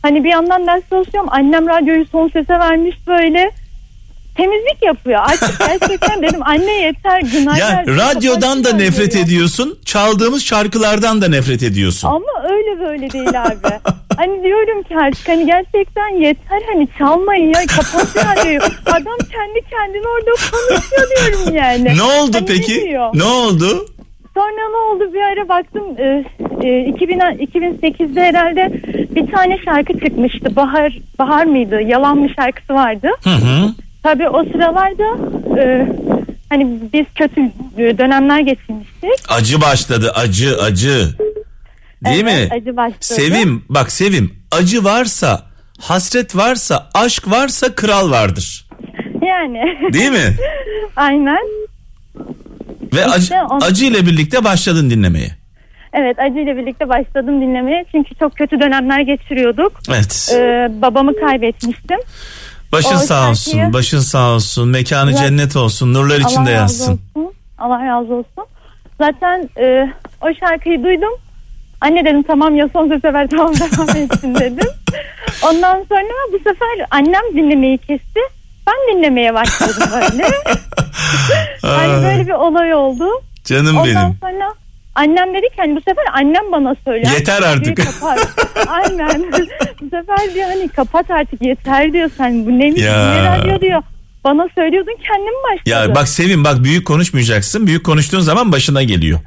Hani 0.02 0.24
bir 0.24 0.28
yandan 0.28 0.66
ders 0.66 0.82
çalışıyorum. 0.90 1.30
Annem 1.32 1.68
radyoyu 1.68 2.06
son 2.06 2.28
sese 2.28 2.52
vermiş 2.58 2.96
böyle. 3.06 3.50
Temizlik 4.36 4.82
yapıyor. 4.82 5.20
Artık 5.20 5.58
gerçekten 5.68 6.22
dedim 6.22 6.40
anne 6.42 6.72
yeter 6.72 7.20
günah 7.20 7.58
ya 7.58 7.84
radyodan 7.86 8.64
da 8.64 8.72
nefret 8.72 9.16
ediyorsun, 9.16 9.78
çaldığımız 9.84 10.44
şarkılardan 10.44 11.22
da 11.22 11.28
nefret 11.28 11.62
ediyorsun. 11.62 12.08
Ama 12.08 12.48
öyle 12.50 12.80
böyle 12.80 13.10
değil 13.10 13.42
abi. 13.42 13.52
hani 14.16 14.42
diyorum 14.42 14.82
ki 14.82 14.96
artık 14.96 15.28
hani 15.28 15.46
gerçekten 15.46 16.08
yeter 16.08 16.62
hani 16.72 16.88
çalmayın 16.98 17.46
ya 17.48 17.60
kapat 17.66 18.16
radyoyu. 18.16 18.60
Adam 18.86 19.18
kendi 19.32 19.60
kendine 19.70 20.08
orada 20.08 20.30
konuşuyor 20.50 21.08
diyorum 21.16 21.54
yani. 21.56 21.96
Ne 21.98 22.02
oldu 22.02 22.34
Hani 22.36 22.46
peki? 22.46 22.82
diyor? 22.88 23.10
Ne 23.14 23.24
oldu? 23.24 23.86
Sonra 24.34 24.68
ne 24.70 24.76
oldu 24.76 25.12
bir 25.14 25.20
ara 25.20 25.48
baktım 25.48 25.82
e, 25.98 26.24
e, 26.68 26.84
2000, 26.86 27.18
2008'de 27.18 28.20
herhalde 28.22 28.72
bir 29.14 29.30
tane 29.32 29.58
şarkı 29.64 29.92
çıkmıştı. 29.92 30.56
Bahar 30.56 30.98
Bahar 31.18 31.44
mıydı? 31.44 31.80
Yalan 31.80 32.18
mı 32.18 32.28
şarkısı 32.36 32.74
vardı. 32.74 33.08
Hı 33.24 33.30
hı. 33.30 33.68
Tabii 34.02 34.28
o 34.28 34.44
sıralarda 34.44 35.16
e, 35.60 35.86
hani 36.48 36.78
biz 36.92 37.06
kötü 37.14 37.40
dönemler 37.98 38.40
geçirmiştik. 38.40 39.10
Acı 39.28 39.60
başladı, 39.60 40.12
acı, 40.14 40.56
acı. 40.62 41.08
Değil 42.12 42.24
Evet, 42.28 42.50
mi? 42.50 42.56
acı 42.56 42.76
başladı. 42.76 42.96
Sevim, 43.00 43.64
bak 43.68 43.92
Sevim, 43.92 44.34
acı 44.50 44.84
varsa, 44.84 45.42
hasret 45.80 46.36
varsa, 46.36 46.90
aşk 46.94 47.30
varsa 47.30 47.74
kral 47.74 48.10
vardır. 48.10 48.66
Yani. 49.26 49.62
Değil 49.92 50.10
mi? 50.10 50.36
Aynen. 50.96 51.46
Ve 52.94 53.04
acı, 53.06 53.22
İşte 53.22 53.42
on- 53.42 53.60
acı 53.60 53.84
ile 53.84 54.06
birlikte 54.06 54.44
başladın 54.44 54.90
dinlemeye. 54.90 55.30
Evet 55.92 56.18
acıyla 56.18 56.56
birlikte 56.56 56.88
başladım 56.88 57.40
dinlemeye. 57.40 57.84
Çünkü 57.92 58.14
çok 58.14 58.36
kötü 58.36 58.60
dönemler 58.60 59.00
geçiriyorduk. 59.00 59.72
Evet. 59.88 60.32
Ee, 60.36 60.68
babamı 60.82 61.12
kaybetmiştim. 61.20 61.98
Başın 62.72 62.94
o 62.94 62.98
sağ 62.98 63.30
olsun, 63.30 63.52
şarkıyı- 63.52 63.72
başın 63.72 63.98
sağ 63.98 64.30
olsun, 64.30 64.68
mekanı 64.68 65.10
Evet. 65.10 65.18
cennet 65.20 65.56
olsun, 65.56 65.94
nurlar 65.94 66.16
içinde 66.20 66.38
Allah 66.38 66.62
razı 66.62 66.82
yatsın. 66.82 66.92
olsun. 67.16 67.32
Allah 67.58 67.86
razı 67.86 68.14
olsun. 68.14 68.44
Zaten 69.00 69.48
e, 69.60 69.92
o 70.20 70.26
şarkıyı 70.40 70.84
duydum. 70.84 71.12
Anne 71.80 72.04
dedim 72.04 72.22
tamam 72.22 72.56
ya 72.56 72.68
son 72.72 72.88
sefer 72.88 73.28
tamam 73.28 73.54
devam 73.60 73.96
etsin 73.96 74.34
dedim. 74.34 74.68
Ondan 75.44 75.84
sonra 75.88 76.32
bu 76.32 76.38
sefer 76.38 76.86
annem 76.90 77.22
dinlemeyi 77.34 77.78
kesti. 77.78 78.20
Ben 78.66 78.96
dinlemeye 78.96 79.34
başladım 79.34 79.88
böyle. 79.92 80.28
hani 81.62 82.02
böyle 82.04 82.26
bir 82.26 82.32
olay 82.32 82.74
oldu. 82.74 83.04
Canım 83.44 83.76
Ondan 83.76 83.84
benim. 83.84 84.16
sonra 84.20 84.54
annem 84.94 85.34
dedi 85.34 85.46
ki 85.46 85.54
hani 85.56 85.76
bu 85.76 85.80
sefer 85.80 86.04
annem 86.12 86.52
bana 86.52 86.76
söylüyor. 86.84 87.12
Yeter 87.12 87.42
artık. 87.42 87.76
Kapat. 87.76 88.28
Aynen. 88.68 89.32
bu 89.80 89.84
sefer 89.90 90.34
diyor 90.34 90.46
hani 90.48 90.68
kapat 90.68 91.10
artık 91.10 91.42
yeter 91.42 91.92
diyor 91.92 92.10
sen 92.16 92.46
bu 92.46 92.50
ne, 92.50 92.74
ne 92.74 93.38
radyo 93.38 93.60
diyor. 93.60 93.82
Bana 94.24 94.48
söylüyordun 94.54 94.96
kendim 95.08 95.34
başladı. 95.44 95.70
Ya 95.70 95.94
bak 95.94 96.08
Sevim 96.08 96.44
bak 96.44 96.64
büyük 96.64 96.86
konuşmayacaksın. 96.86 97.66
Büyük 97.66 97.84
konuştuğun 97.86 98.20
zaman 98.20 98.52
başına 98.52 98.82
geliyor. 98.82 99.20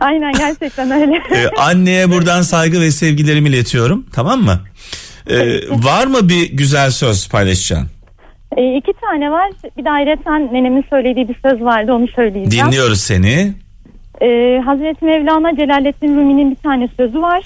Aynen 0.00 0.32
gerçekten 0.32 0.90
öyle. 0.90 1.22
Ee, 1.34 1.48
anneye 1.58 2.10
buradan 2.10 2.42
saygı 2.42 2.80
ve 2.80 2.90
sevgilerimi 2.90 3.48
iletiyorum. 3.48 4.06
Tamam 4.12 4.40
mı? 4.42 4.60
Ee, 5.30 5.60
var 5.70 6.06
mı 6.06 6.28
bir 6.28 6.52
güzel 6.52 6.90
söz 6.90 7.28
paylaşacaksın? 7.28 7.90
e, 8.56 8.76
iki 8.76 8.92
tane 8.92 9.30
var. 9.30 9.50
Bir 9.78 9.84
de 9.84 9.90
ayrıca 9.90 10.36
nenemin 10.52 10.84
söylediği 10.90 11.28
bir 11.28 11.36
söz 11.42 11.60
vardı 11.60 11.92
onu 11.92 12.08
söyleyeceğim. 12.08 12.66
Dinliyoruz 12.66 13.00
seni. 13.00 13.54
E, 14.22 14.60
Hazreti 14.64 15.04
Mevlana 15.04 15.56
Celaleddin 15.56 16.16
Rumi'nin 16.16 16.50
bir 16.50 16.56
tane 16.56 16.88
sözü 16.96 17.22
var. 17.22 17.44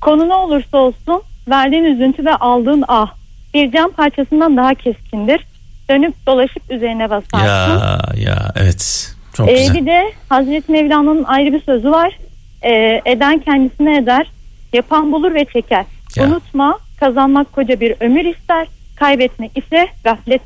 Konu 0.00 0.28
ne 0.28 0.34
olursa 0.34 0.78
olsun 0.78 1.22
verdiğin 1.48 1.84
üzüntü 1.84 2.24
ve 2.24 2.34
aldığın 2.34 2.84
ah 2.88 3.14
bir 3.54 3.72
cam 3.72 3.90
parçasından 3.90 4.56
daha 4.56 4.74
keskindir. 4.74 5.46
Dönüp 5.90 6.14
dolaşıp 6.26 6.70
üzerine 6.70 7.10
basarsın. 7.10 7.46
Ya 7.46 8.00
ya 8.16 8.52
evet. 8.56 9.10
Çok 9.34 9.48
Ee, 9.50 9.52
güzel. 9.52 9.74
bir 9.74 9.86
de 9.86 10.12
Hazreti 10.28 10.72
Mevlana'nın 10.72 11.24
ayrı 11.24 11.52
bir 11.52 11.62
sözü 11.62 11.90
var. 11.90 12.18
Ee, 12.62 13.00
eden 13.06 13.38
kendisine 13.38 13.96
eder, 13.96 14.30
yapan 14.72 15.12
bulur 15.12 15.34
ve 15.34 15.44
çeker. 15.52 15.84
Ya. 16.16 16.24
Unutma 16.26 16.78
kazanmak 17.00 17.52
koca 17.52 17.80
bir 17.80 17.94
ömür 18.00 18.24
ister, 18.24 18.66
kaybetmek 18.96 19.58
ise 19.58 19.86
gaflet 20.04 20.42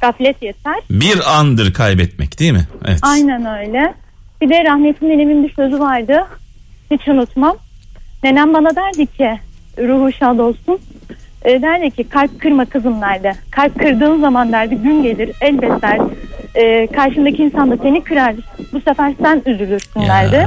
gaflet 0.00 0.42
yeter. 0.42 0.74
Bir 0.90 1.38
andır 1.38 1.72
kaybetmek 1.72 2.38
değil 2.38 2.52
mi? 2.52 2.68
Evet. 2.84 2.98
Aynen 3.02 3.58
öyle. 3.58 3.94
Bir 4.40 4.48
de 4.50 4.64
rahmetli 4.64 5.08
nenemin 5.08 5.44
bir 5.48 5.54
sözü 5.54 5.78
vardı. 5.80 6.26
Hiç 6.90 7.08
unutmam. 7.08 7.56
Nenem 8.22 8.54
bana 8.54 8.76
derdi 8.76 9.06
ki 9.06 9.38
ruhu 9.78 10.12
şad 10.12 10.38
olsun. 10.38 10.78
E, 11.44 11.62
derdi 11.62 11.90
ki 11.90 12.08
kalp 12.08 12.40
kırma 12.40 12.64
kızım 12.64 13.00
derdi. 13.00 13.32
Kalp 13.50 13.78
kırdığın 13.78 14.20
zaman 14.20 14.52
derdi 14.52 14.74
gün 14.74 15.02
gelir 15.02 15.30
elbet 15.40 15.82
der. 15.82 15.98
E, 16.54 16.86
karşındaki 16.86 17.42
insan 17.42 17.70
da 17.70 17.76
seni 17.76 18.04
kırar. 18.04 18.34
Bu 18.72 18.80
sefer 18.80 19.12
sen 19.22 19.42
üzülürsün 19.46 20.00
derdi. 20.00 20.46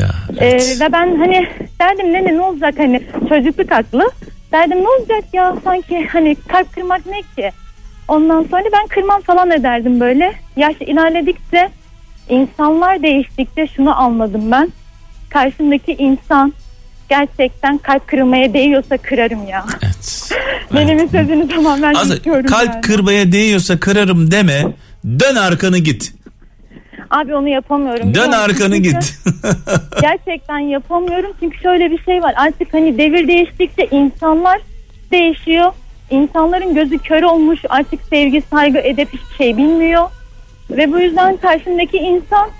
ya. 0.00 0.08
Ee, 0.38 0.46
evet. 0.46 0.78
ve 0.80 0.92
ben 0.92 1.16
hani 1.16 1.48
derdim 1.80 2.12
nene 2.12 2.36
ne 2.36 2.40
olacak 2.40 2.74
hani 2.78 3.02
çocukluk 3.28 3.72
aklı. 3.72 4.10
Derdim 4.52 4.78
ne 4.78 4.88
olacak 4.88 5.24
ya 5.32 5.56
sanki 5.64 6.06
hani 6.12 6.34
kalp 6.48 6.74
kırmak 6.74 7.06
ne 7.06 7.22
ki? 7.22 7.50
Ondan 8.08 8.42
sonra 8.42 8.64
ben 8.72 8.86
kırmam 8.86 9.20
falan 9.20 9.50
ederdim 9.50 10.00
böyle. 10.00 10.32
Yaş 10.56 10.76
ilerledikçe 10.80 11.68
insanlar 12.28 13.02
değiştikçe 13.02 13.66
şunu 13.66 14.00
anladım 14.00 14.50
ben. 14.50 14.68
Karşımdaki 15.30 15.92
insan 15.92 16.52
gerçekten 17.08 17.78
kalp 17.78 18.06
kırmaya 18.08 18.54
değiyorsa 18.54 18.96
kırarım 18.96 19.46
ya. 19.48 19.64
evet. 19.82 20.30
Nenemin 20.72 21.06
sözünü 21.08 21.48
tamamen 21.48 21.94
Az- 21.94 22.22
kalp 22.22 22.50
yani. 22.68 22.80
kırmaya 22.82 23.32
değiyorsa 23.32 23.80
kırarım 23.80 24.30
deme. 24.30 24.64
Dön 25.04 25.34
arkanı 25.36 25.78
git. 25.78 26.12
Abi 27.10 27.34
onu 27.34 27.48
yapamıyorum. 27.48 28.14
Dön 28.14 28.32
arkanı 28.32 28.74
Çünkü- 28.76 28.90
git. 28.90 29.18
gerçekten 30.00 30.58
yapamıyorum 30.58 31.32
çünkü 31.40 31.58
şöyle 31.58 31.90
bir 31.90 32.02
şey 32.02 32.22
var 32.22 32.34
artık 32.36 32.74
hani 32.74 32.98
devir 32.98 33.28
değiştikçe 33.28 33.86
insanlar 33.90 34.60
değişiyor 35.10 35.72
İnsanların 36.10 36.74
gözü 36.74 36.98
kör 36.98 37.22
olmuş 37.22 37.60
artık 37.68 38.00
sevgi 38.10 38.42
saygı 38.50 38.78
edep 38.78 39.08
hiçbir 39.08 39.36
şey 39.38 39.56
bilmiyor 39.56 40.08
ve 40.70 40.92
bu 40.92 41.00
yüzden 41.00 41.36
karşımdaki 41.36 41.96
insan 41.96 42.50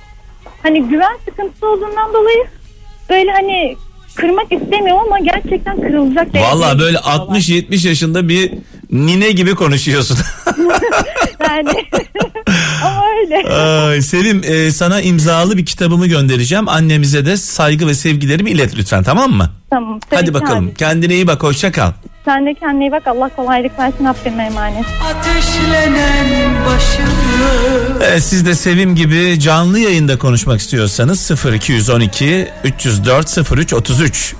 hani 0.63 0.83
güven 0.89 1.17
sıkıntısı 1.25 1.67
olduğundan 1.67 2.13
dolayı 2.15 2.45
böyle 3.11 3.31
hani 3.31 3.77
kırmak 4.15 4.53
istemiyorum 4.53 5.03
ama 5.07 5.19
gerçekten 5.19 5.77
kırılacak 5.81 6.35
Valla 6.35 6.79
böyle 6.79 6.97
getiriyorlar. 6.99 7.37
60-70 7.37 7.89
yaşında 7.89 8.29
bir 8.29 8.53
nine 8.91 9.31
gibi 9.31 9.55
konuşuyorsun. 9.55 10.19
yani 11.41 11.69
ama 12.85 13.03
öyle 13.21 13.49
Ay, 13.55 14.03
Sevim 14.03 14.43
e, 14.45 14.71
sana 14.71 15.01
imzalı 15.01 15.57
bir 15.57 15.67
kitabımı 15.67 16.07
göndereceğim. 16.07 16.69
Annemize 16.69 17.27
de 17.27 17.37
saygı 17.37 17.87
ve 17.87 17.95
sevgilerimi 17.95 18.51
ilet 18.51 18.77
lütfen 18.79 19.03
tamam 19.03 19.31
mı? 19.33 19.51
tamam 19.71 20.01
Hadi 20.11 20.35
bakalım. 20.35 20.65
abi. 20.67 20.75
Kendine 20.75 21.15
iyi 21.15 21.27
bak 21.27 21.43
hoşça 21.43 21.73
kal. 21.73 21.93
sen 22.25 22.47
de 22.47 22.55
kendine 22.55 22.85
iyi 22.85 22.93
bak 22.93 23.07
Allah 23.07 23.31
kolaylık 23.37 23.79
versin 23.79 24.05
Rabbime 24.07 24.45
emanet 24.45 24.85
Ateşlenen 25.05 26.55
başımı 26.67 27.04
Evet, 28.15 28.25
siz 28.25 28.47
de 28.47 28.55
Sevim 28.55 28.95
gibi 28.95 29.41
canlı 29.41 29.79
yayında 29.79 30.19
konuşmak 30.19 30.61
istiyorsanız 30.61 31.31
0212 31.55 32.49
304 32.65 33.53
03 33.53 33.73
33 33.73 34.35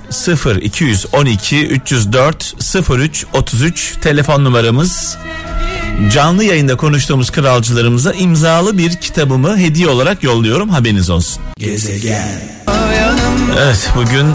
0212 0.71 1.67
304 1.67 2.53
03 2.89 3.25
33 3.33 3.93
telefon 4.01 4.43
numaramız. 4.43 5.17
Canlı 6.11 6.43
yayında 6.43 6.77
konuştuğumuz 6.77 7.31
kralcılarımıza 7.31 8.13
imzalı 8.13 8.77
bir 8.77 8.95
kitabımı 8.95 9.57
hediye 9.57 9.87
olarak 9.87 10.23
yolluyorum 10.23 10.69
haberiniz 10.69 11.09
olsun. 11.09 11.43
Evet 13.59 13.89
bugün 13.95 14.27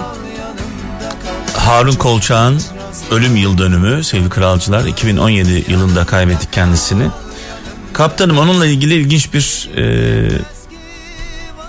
Harun 1.57 1.95
Kolçak'ın 1.95 2.63
ölüm 3.11 3.37
yıl 3.37 3.59
dönümü 3.59 4.05
sevgili 4.05 4.31
kralcılar 4.31 4.85
2017 4.85 5.65
yılında 5.69 6.05
kaybettik 6.05 6.53
kendisini. 6.53 7.05
Kaptanım 7.93 8.39
onunla 8.39 8.67
ilgili 8.67 8.95
ilginç 8.95 9.35
bir 9.35 9.69
e, 9.77 10.29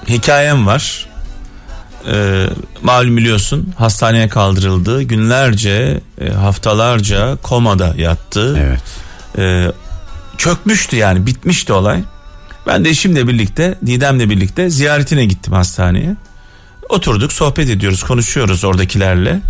hikayem 0.08 0.68
var. 0.68 1.08
E, 2.12 2.46
malum 2.82 3.18
biliyorsun 3.18 3.74
hastaneye 3.78 4.30
kaldırıldı. 4.30 5.02
Günlerce, 5.02 6.02
e, 6.22 6.30
haftalarca 6.30 7.36
komada 7.36 7.94
yattı. 7.98 8.58
Evet. 8.60 8.82
E, 9.38 9.72
çökmüştü 10.38 10.96
yani 10.96 11.26
bitmişti 11.26 11.74
olay. 11.74 12.04
Ben 12.68 12.86
de 12.86 12.90
eşimle 12.90 13.28
birlikte, 13.28 13.78
Didem'le 13.86 14.30
birlikte 14.30 14.70
ziyaretine 14.70 15.26
gittim 15.26 15.54
hastaneye. 15.54 16.16
Oturduk, 16.90 17.34
sohbet 17.34 17.70
ediyoruz, 17.70 18.04
konuşuyoruz 18.04 18.64
oradakilerle. 18.64 19.42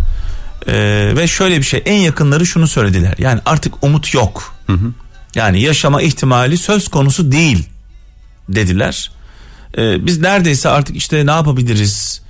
E, 0.66 0.74
ve 1.16 1.26
şöyle 1.26 1.58
bir 1.58 1.62
şey, 1.62 1.82
en 1.86 1.96
yakınları 1.96 2.46
şunu 2.46 2.68
söylediler. 2.68 3.14
Yani 3.18 3.40
artık 3.46 3.84
umut 3.84 4.14
yok. 4.14 4.54
Yani 5.34 5.60
yaşama 5.60 6.02
ihtimali 6.02 6.58
söz 6.58 6.88
konusu 6.88 7.32
değil 7.32 7.68
dediler. 8.48 9.10
Ee, 9.78 10.06
biz 10.06 10.18
neredeyse 10.18 10.68
artık 10.68 10.96
işte 10.96 11.26
ne 11.26 11.30
yapabiliriz? 11.30 12.22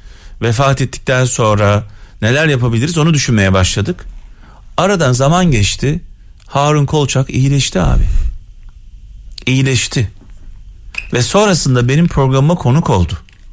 Vefat 0.42 0.80
ettikten 0.80 1.24
sonra 1.24 1.84
neler 2.22 2.46
yapabiliriz 2.46 2.98
onu 2.98 3.14
düşünmeye 3.14 3.52
başladık. 3.52 4.04
Aradan 4.76 5.12
zaman 5.12 5.50
geçti. 5.50 6.00
Harun 6.46 6.86
Kolçak 6.86 7.30
iyileşti 7.30 7.80
abi. 7.80 8.04
İyileşti. 9.46 10.10
Ve 11.12 11.22
sonrasında 11.22 11.88
benim 11.88 12.08
programıma 12.08 12.54
konuk 12.54 12.90
oldu. 12.90 13.12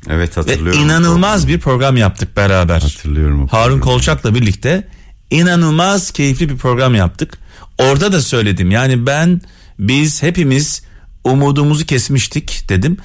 Evet 0.10 0.38
Ve 0.38 0.42
hatırlıyorum. 0.42 0.82
inanılmaz 0.84 1.48
bir 1.48 1.60
program 1.60 1.98
yaptık 1.98 2.38
beraber. 2.38 2.82
Hatırlıyorum 2.82 3.48
Harun. 3.48 3.80
Kolçak'la 3.80 4.36
birlikte 4.36 4.88
inanılmaz 5.32 6.12
keyifli 6.12 6.50
bir 6.50 6.58
program 6.58 6.96
yaptık. 6.96 7.38
Orada 7.80 8.12
da 8.12 8.22
söyledim 8.22 8.72
yani 8.72 9.06
ben 9.06 9.42
biz 9.80 10.24
hepimiz 10.24 10.84
umudumuzu 11.24 11.86
kesmiştik 11.86 12.70
dedim. 12.70 12.98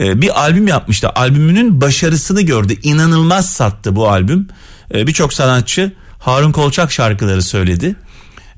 Ee, 0.00 0.20
bir 0.20 0.40
albüm 0.40 0.68
yapmıştı. 0.68 1.10
Albümünün 1.10 1.80
başarısını 1.80 2.42
gördü. 2.42 2.74
İnanılmaz 2.82 3.52
sattı 3.52 3.96
bu 3.96 4.08
albüm. 4.08 4.48
Ee, 4.94 5.06
Birçok 5.06 5.32
sanatçı 5.32 5.92
Harun 6.18 6.52
Kolçak 6.52 6.92
şarkıları 6.92 7.42
söyledi. 7.42 7.96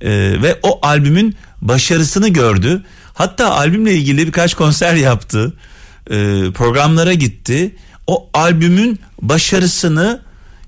Ee, 0.00 0.10
ve 0.42 0.58
o 0.62 0.78
albümün 0.82 1.36
başarısını 1.60 2.28
gördü. 2.28 2.82
Hatta 3.14 3.50
albümle 3.50 3.94
ilgili 3.94 4.26
birkaç 4.26 4.54
konser 4.54 4.94
yaptı. 4.94 5.52
Ee, 6.10 6.14
programlara 6.54 7.14
gitti. 7.14 7.76
O 8.06 8.28
albümün 8.34 9.00
başarısını 9.22 10.20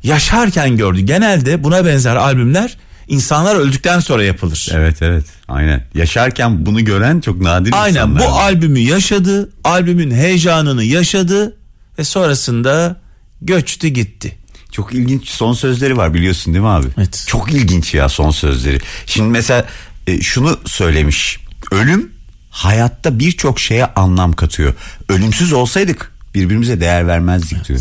yaşarken 0.02 0.76
gördü. 0.76 1.00
Genelde 1.00 1.64
buna 1.64 1.84
benzer 1.86 2.16
albümler 2.16 2.76
insanlar 3.08 3.56
öldükten 3.56 4.00
sonra 4.00 4.24
yapılır. 4.24 4.68
Evet 4.72 5.02
evet 5.02 5.24
aynen. 5.48 5.86
Yaşarken 5.94 6.66
bunu 6.66 6.84
gören 6.84 7.20
çok 7.20 7.40
nadir 7.40 7.72
Aynen 7.82 8.10
bu 8.10 8.14
insanlar. 8.14 8.42
albümü 8.42 8.78
yaşadı, 8.78 9.50
albümün 9.64 10.10
heyecanını 10.10 10.84
yaşadı 10.84 11.56
ve 11.98 12.04
sonrasında 12.04 13.00
göçtü 13.42 13.88
gitti. 13.88 14.38
Çok 14.72 14.94
ilginç 14.94 15.28
son 15.28 15.52
sözleri 15.52 15.96
var 15.96 16.14
biliyorsun 16.14 16.54
değil 16.54 16.62
mi 16.62 16.68
abi? 16.70 16.86
Evet. 16.98 17.24
Çok 17.26 17.52
ilginç 17.52 17.94
ya 17.94 18.08
son 18.08 18.30
sözleri. 18.30 18.78
Şimdi 19.06 19.28
mesela 19.28 19.66
e, 20.06 20.20
şunu 20.20 20.58
söylemiş. 20.66 21.40
Ölüm 21.70 22.12
hayatta 22.50 23.18
birçok 23.18 23.60
şeye 23.60 23.86
anlam 23.86 24.32
katıyor. 24.32 24.74
Ölümsüz 25.08 25.52
olsaydık 25.52 26.12
birbirimize 26.34 26.80
değer 26.80 27.06
vermezdik 27.06 27.68
diyor. 27.68 27.80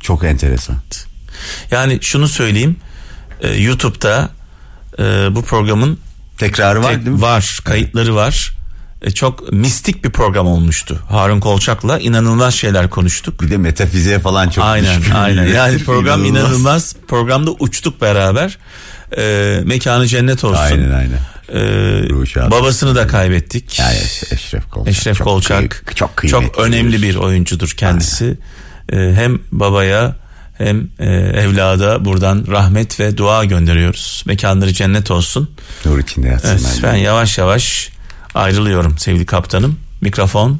Çok 0.00 0.24
enteresan. 0.24 0.76
Yani 1.70 1.98
şunu 2.02 2.28
söyleyeyim, 2.28 2.76
e, 3.40 3.54
YouTube'da 3.54 4.30
e, 5.00 5.34
bu 5.34 5.42
programın 5.42 5.98
Tekrarı 6.38 6.82
var 6.82 6.92
tek- 6.92 7.04
değil 7.06 7.16
mi? 7.16 7.22
var, 7.22 7.60
kayıtları 7.64 8.14
var. 8.14 8.52
E, 9.02 9.10
çok 9.10 9.52
mistik 9.52 10.04
bir 10.04 10.10
program 10.10 10.46
olmuştu. 10.46 10.98
Harun 11.08 11.40
Kolçak'la 11.40 11.98
inanılmaz 11.98 12.54
şeyler 12.54 12.90
konuştuk. 12.90 13.42
Bir 13.42 13.50
de 13.50 13.56
metafiziğe 13.56 14.18
falan 14.18 14.48
çok 14.48 14.64
Aynen 14.64 15.00
düşkün. 15.00 15.14
aynen 15.14 15.46
yani 15.46 15.84
program 15.84 16.24
İnanılmaz. 16.24 16.50
inanılmaz. 16.50 16.94
Programda 17.08 17.50
uçtuk 17.50 18.00
beraber. 18.00 18.58
E, 19.18 19.60
mekanı 19.64 20.06
cennet 20.06 20.44
olsun. 20.44 20.56
Aynen 20.62 20.90
aynen. 20.90 21.18
E, 22.22 22.26
şad 22.26 22.50
babasını 22.50 22.94
da 22.94 23.06
kaybettik. 23.06 23.78
Yani 23.78 23.96
Eşref 24.30 24.70
Kolçak. 24.70 24.88
Eşref 24.92 25.16
çok 25.18 25.26
Kolçak 25.26 25.82
kıy- 25.86 25.94
çok 25.94 26.16
kıymetli. 26.16 26.62
önemli 26.62 27.02
bir 27.02 27.14
oyuncudur 27.16 27.68
kendisi. 27.76 28.38
Ee, 28.92 28.96
hem 29.14 29.38
babaya 29.52 30.16
hem 30.60 30.88
e, 30.98 31.06
evlada 31.14 32.04
buradan 32.04 32.44
rahmet 32.48 33.00
ve 33.00 33.16
dua 33.16 33.44
gönderiyoruz. 33.44 34.22
Mekanları 34.26 34.72
cennet 34.72 35.10
olsun. 35.10 35.50
Nur 35.84 35.98
içinde 35.98 36.28
yatsın. 36.28 36.48
Evet, 36.48 36.80
ben 36.82 36.94
yavaş 36.94 37.38
yavaş 37.38 37.90
ayrılıyorum 38.34 38.98
sevgili 38.98 39.26
kaptanım. 39.26 39.76
Mikrofon. 40.00 40.58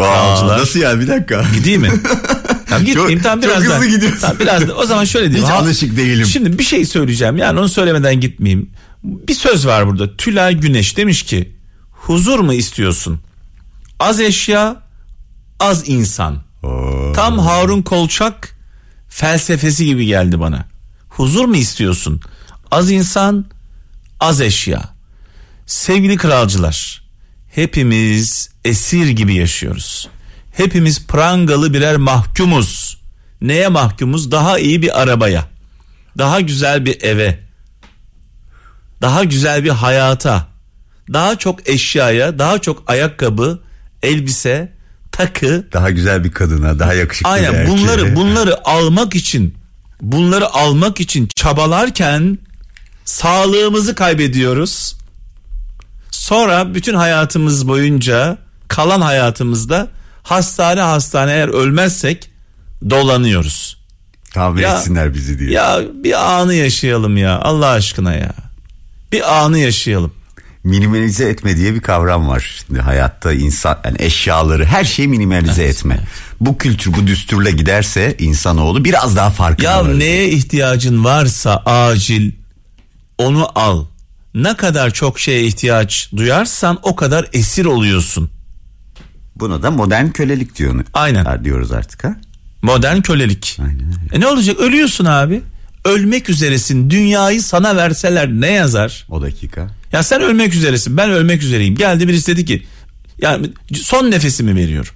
Aa, 0.00 0.46
nasıl 0.48 0.80
ya 0.80 1.00
bir 1.00 1.08
dakika. 1.08 1.44
Gideyim 1.54 1.80
mi? 1.80 1.90
Tamam 2.68 2.84
gitmeyeyim 2.84 3.18
Çok- 3.18 3.22
tamam 3.24 3.40
çok 3.40 3.50
biraz 3.50 3.62
hızlı 3.62 3.70
daha. 3.74 3.84
gidiyorsun. 3.86 4.20
Tamam, 4.20 4.36
biraz 4.40 4.68
da, 4.68 4.74
o 4.74 4.84
zaman 4.86 5.04
şöyle 5.04 5.26
diyeyim. 5.30 5.46
Hiç 5.46 5.52
Ha- 5.54 5.58
alışık 5.58 5.96
değilim. 5.96 6.26
Şimdi 6.26 6.58
bir 6.58 6.64
şey 6.64 6.84
söyleyeceğim 6.84 7.36
yani 7.36 7.60
onu 7.60 7.68
söylemeden 7.68 8.20
gitmeyeyim. 8.20 8.70
Bir 9.04 9.34
söz 9.34 9.66
var 9.66 9.86
burada. 9.86 10.16
Tülay 10.16 10.54
Güneş 10.54 10.96
demiş 10.96 11.22
ki 11.22 11.52
huzur 11.90 12.38
mu 12.38 12.52
istiyorsun? 12.52 13.20
Az 14.00 14.20
eşya, 14.20 14.76
az 15.60 15.88
insan. 15.88 16.42
Oo. 16.62 17.12
Tam 17.14 17.38
Harun 17.38 17.82
Kolçak 17.82 18.57
felsefesi 19.08 19.84
gibi 19.84 20.06
geldi 20.06 20.40
bana. 20.40 20.64
Huzur 21.08 21.44
mu 21.44 21.56
istiyorsun? 21.56 22.20
Az 22.70 22.90
insan, 22.90 23.46
az 24.20 24.40
eşya. 24.40 24.82
Sevgili 25.66 26.16
kralcılar, 26.16 27.02
hepimiz 27.48 28.50
esir 28.64 29.08
gibi 29.08 29.34
yaşıyoruz. 29.34 30.08
Hepimiz 30.52 31.06
prangalı 31.06 31.74
birer 31.74 31.96
mahkumuz. 31.96 33.00
Neye 33.40 33.68
mahkumuz? 33.68 34.30
Daha 34.30 34.58
iyi 34.58 34.82
bir 34.82 35.02
arabaya. 35.02 35.44
Daha 36.18 36.40
güzel 36.40 36.84
bir 36.84 37.02
eve. 37.02 37.48
daha 39.02 39.24
güzel 39.24 39.64
bir 39.64 39.70
hayata, 39.70 40.46
daha 41.12 41.38
çok 41.38 41.68
eşyaya, 41.68 42.38
daha 42.38 42.58
çok 42.58 42.90
ayakkabı, 42.90 43.62
elbise, 44.02 44.72
takı, 45.22 45.66
Daha 45.72 45.90
güzel 45.90 46.24
bir 46.24 46.30
kadına, 46.30 46.78
daha 46.78 46.94
yakışıklı 46.94 47.30
bir 47.30 47.34
aynen 47.34 47.54
erkeğe. 47.54 47.76
bunları 47.78 48.16
bunları 48.16 48.68
almak 48.68 49.14
için, 49.14 49.54
bunları 50.00 50.48
almak 50.54 51.00
için 51.00 51.28
çabalarken 51.36 52.38
sağlığımızı 53.04 53.94
kaybediyoruz. 53.94 54.96
Sonra 56.10 56.74
bütün 56.74 56.94
hayatımız 56.94 57.68
boyunca 57.68 58.38
kalan 58.68 59.00
hayatımızda 59.00 59.88
hastane 60.22 60.80
hastane 60.80 61.32
eğer 61.32 61.48
ölmezsek 61.48 62.30
dolanıyoruz. 62.90 63.78
Tahmin 64.34 64.62
Ya- 64.62 64.78
etsinler 64.78 65.14
bizi 65.14 65.38
diye. 65.38 65.50
Ya 65.50 65.80
bir 66.04 66.32
anı 66.40 66.54
yaşayalım 66.54 67.16
ya 67.16 67.38
Allah 67.38 67.68
aşkına 67.68 68.14
ya. 68.14 68.34
Bir 69.12 69.38
anı 69.42 69.58
yaşayalım. 69.58 70.12
Minimalize 70.68 71.28
etme 71.28 71.56
diye 71.56 71.74
bir 71.74 71.80
kavram 71.80 72.28
var. 72.28 72.62
Şimdi 72.66 72.80
hayatta 72.80 73.32
insan 73.32 73.78
yani 73.84 73.96
eşyaları 74.00 74.64
her 74.64 74.84
şeyi 74.84 75.08
minimalize 75.08 75.64
etme. 75.64 76.00
Bu 76.40 76.58
kültür 76.58 76.92
bu 76.92 77.06
düsturla 77.06 77.50
giderse 77.50 78.16
insanoğlu 78.18 78.84
biraz 78.84 79.16
daha 79.16 79.30
farkına 79.30 79.68
Ya 79.70 79.84
varır. 79.84 79.98
neye 79.98 80.28
ihtiyacın 80.28 81.04
varsa 81.04 81.56
acil 81.66 82.32
onu 83.18 83.48
al. 83.58 83.84
Ne 84.34 84.56
kadar 84.56 84.90
çok 84.90 85.20
şeye 85.20 85.44
ihtiyaç 85.44 86.10
duyarsan 86.16 86.78
o 86.82 86.96
kadar 86.96 87.28
esir 87.32 87.64
oluyorsun. 87.64 88.30
Buna 89.36 89.62
da 89.62 89.70
modern 89.70 90.08
kölelik 90.08 90.56
diyor. 90.56 90.84
Aynen. 90.94 91.44
Diyoruz 91.44 91.72
artık 91.72 92.04
ha. 92.04 92.16
Modern 92.62 93.00
kölelik. 93.00 93.58
Aynen 93.60 93.86
öyle. 94.02 94.16
E 94.16 94.20
ne 94.20 94.26
olacak 94.26 94.58
ölüyorsun 94.60 95.04
abi. 95.04 95.40
Ölmek 95.84 96.30
üzeresin. 96.30 96.90
Dünyayı 96.90 97.42
sana 97.42 97.76
verseler 97.76 98.28
ne 98.28 98.50
yazar? 98.50 99.06
O 99.10 99.22
dakika. 99.22 99.77
Ya 99.92 100.02
sen 100.02 100.20
ölmek 100.20 100.54
üzeresin. 100.54 100.96
Ben 100.96 101.10
ölmek 101.10 101.42
üzereyim. 101.42 101.74
Geldi 101.76 102.08
birisi 102.08 102.32
dedi 102.32 102.44
ki 102.44 102.66
yani 103.20 103.50
son 103.74 104.10
nefesimi 104.10 104.56
veriyorum. 104.56 104.92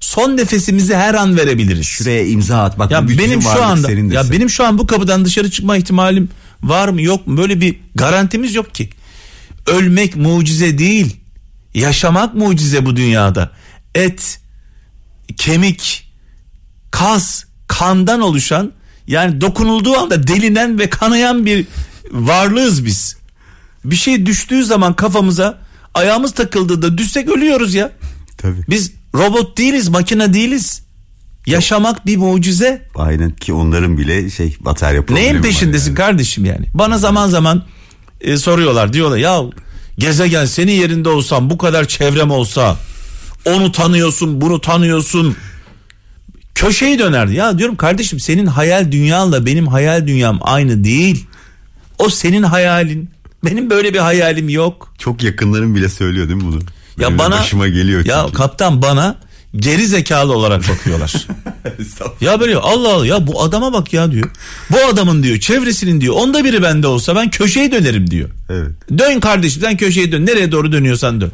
Son 0.00 0.36
nefesimizi 0.36 0.94
her 0.94 1.14
an 1.14 1.36
verebiliriz. 1.36 1.86
Şuraya 1.86 2.26
imza 2.26 2.62
at. 2.62 2.78
Bak 2.78 2.90
Ya 2.90 3.08
benim 3.18 3.42
şu 3.42 3.48
anda 3.64 3.86
ya 4.14 4.30
benim 4.32 4.50
şu 4.50 4.64
an 4.64 4.78
bu 4.78 4.86
kapıdan 4.86 5.24
dışarı 5.24 5.50
çıkma 5.50 5.76
ihtimalim 5.76 6.28
var 6.62 6.88
mı 6.88 7.02
yok 7.02 7.26
mu? 7.26 7.36
Böyle 7.36 7.60
bir 7.60 7.76
garantimiz 7.94 8.54
yok 8.54 8.74
ki. 8.74 8.90
Ölmek 9.66 10.16
mucize 10.16 10.78
değil. 10.78 11.16
Yaşamak 11.74 12.34
mucize 12.34 12.86
bu 12.86 12.96
dünyada. 12.96 13.50
Et, 13.94 14.40
kemik, 15.36 16.08
kas, 16.90 17.44
kandan 17.68 18.20
oluşan 18.20 18.72
yani 19.06 19.40
dokunulduğu 19.40 19.96
anda 19.96 20.26
delinen 20.26 20.78
ve 20.78 20.90
kanayan 20.90 21.46
bir 21.46 21.66
varlığız 22.10 22.84
biz. 22.84 23.15
Bir 23.90 23.96
şey 23.96 24.26
düştüğü 24.26 24.64
zaman 24.64 24.96
kafamıza 24.96 25.58
ayağımız 25.94 26.32
takıldığında 26.32 26.98
düşsek 26.98 27.28
ölüyoruz 27.28 27.74
ya. 27.74 27.92
Tabii. 28.38 28.60
Biz 28.68 28.92
robot 29.14 29.58
değiliz, 29.58 29.88
makine 29.88 30.34
değiliz. 30.34 30.82
Yaşamak 31.46 32.06
bir 32.06 32.16
mucize. 32.16 32.82
Aynen 32.94 33.30
ki 33.30 33.52
onların 33.52 33.98
bile 33.98 34.30
şey 34.30 34.56
batarya 34.60 35.06
problemi 35.06 35.24
Neyin 35.24 35.34
var 35.36 35.42
peşindesin 35.42 35.86
yani. 35.86 35.96
kardeşim 35.96 36.44
yani? 36.44 36.66
Bana 36.74 36.98
zaman 36.98 37.28
zaman 37.28 37.62
e, 38.20 38.36
soruyorlar 38.36 38.92
diyorlar 38.92 39.16
ya 39.16 39.40
gezegen 39.98 40.44
senin 40.44 40.72
yerinde 40.72 41.08
olsam 41.08 41.50
bu 41.50 41.58
kadar 41.58 41.88
çevrem 41.88 42.30
olsa 42.30 42.76
onu 43.44 43.72
tanıyorsun 43.72 44.40
bunu 44.40 44.60
tanıyorsun 44.60 45.36
köşeyi 46.54 46.98
dönerdi. 46.98 47.34
Ya 47.34 47.58
diyorum 47.58 47.76
kardeşim 47.76 48.20
senin 48.20 48.46
hayal 48.46 48.92
dünyanla 48.92 49.46
benim 49.46 49.66
hayal 49.66 50.06
dünyam 50.06 50.38
aynı 50.42 50.84
değil. 50.84 51.26
O 51.98 52.08
senin 52.08 52.42
hayalin. 52.42 53.10
Benim 53.46 53.70
böyle 53.70 53.94
bir 53.94 53.98
hayalim 53.98 54.48
yok. 54.48 54.94
Çok 54.98 55.22
yakınların 55.22 55.74
bile 55.74 55.88
söylüyor 55.88 56.28
değil 56.28 56.42
mi 56.42 56.46
bunu? 56.46 56.54
Ya 56.56 56.62
Benim 56.98 57.14
de 57.14 57.18
bana 57.18 57.38
başıma 57.40 57.68
geliyor 57.68 58.04
Ya 58.04 58.20
çünkü. 58.22 58.36
kaptan 58.38 58.82
bana 58.82 59.16
geri 59.56 59.86
zekalı 59.86 60.32
olarak 60.36 60.68
bakıyorlar. 60.68 61.26
ya 62.20 62.40
böyle 62.40 62.56
Allah 62.56 62.92
Allah 62.94 63.06
ya 63.06 63.26
bu 63.26 63.42
adama 63.42 63.72
bak 63.72 63.92
ya 63.92 64.12
diyor. 64.12 64.30
Bu 64.70 64.76
adamın 64.92 65.22
diyor 65.22 65.38
çevresinin 65.38 66.00
diyor 66.00 66.14
onda 66.14 66.44
biri 66.44 66.62
bende 66.62 66.86
olsa 66.86 67.16
ben 67.16 67.30
köşeye 67.30 67.72
dönerim 67.72 68.10
diyor. 68.10 68.30
Evet. 68.50 68.70
Dön 68.98 69.20
kardeşim 69.20 69.62
sen 69.62 69.76
köşeye 69.76 70.12
dön. 70.12 70.26
Nereye 70.26 70.52
doğru 70.52 70.72
dönüyorsan 70.72 71.20
dön. 71.20 71.30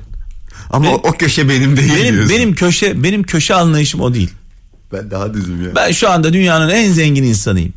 Ama 0.70 0.84
Benim- 0.84 0.94
o, 0.96 1.08
o 1.08 1.12
köşe 1.12 1.48
benim 1.48 1.76
değil 1.76 1.92
Benim 1.96 2.14
diyorsun. 2.14 2.36
benim 2.36 2.54
köşe 2.54 3.02
benim 3.02 3.22
köşe 3.22 3.54
anlayışım 3.54 4.00
o 4.00 4.14
değil. 4.14 4.30
Ben 4.92 5.10
daha 5.10 5.34
düzüm 5.34 5.64
ya. 5.64 5.74
Ben 5.76 5.92
şu 5.92 6.10
anda 6.10 6.32
dünyanın 6.32 6.68
en 6.68 6.92
zengin 6.92 7.22
insanıyım. 7.22 7.72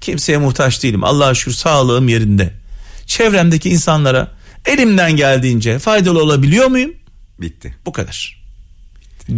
Kimseye 0.00 0.38
muhtaç 0.38 0.82
değilim. 0.82 1.04
Allah'a 1.04 1.34
şükür 1.34 1.52
sağlığım 1.52 2.08
yerinde. 2.08 2.59
Çevremdeki 3.10 3.70
insanlara 3.70 4.28
elimden 4.66 5.16
geldiğince 5.16 5.78
faydalı 5.78 6.22
olabiliyor 6.22 6.66
muyum? 6.66 6.92
Bitti. 7.40 7.74
Bu 7.86 7.92
kadar. 7.92 8.42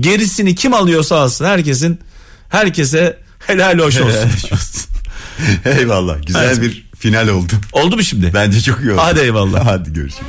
Gerisini 0.01 0.55
kim 0.55 0.75
alıyorsa 0.75 1.17
alsın. 1.21 1.45
Herkesin 1.45 2.01
herkese 2.49 3.19
helal 3.47 3.79
hoş 3.79 4.01
olsun. 4.01 4.31
Eyvallah. 5.65 6.27
Güzel 6.27 6.45
Evet. 6.45 6.61
bir 6.63 6.87
final 6.99 7.29
oldu. 7.29 7.53
Oldu 7.73 7.97
mu 7.97 8.03
şimdi? 8.03 8.31
Bence 8.35 8.61
çok 8.61 8.81
iyi 8.81 8.93
oldu. 8.93 9.01
Hadi 9.05 9.21
eyvallah. 9.21 9.67
Hadi 9.67 9.93
görüşürüz. 9.93 10.27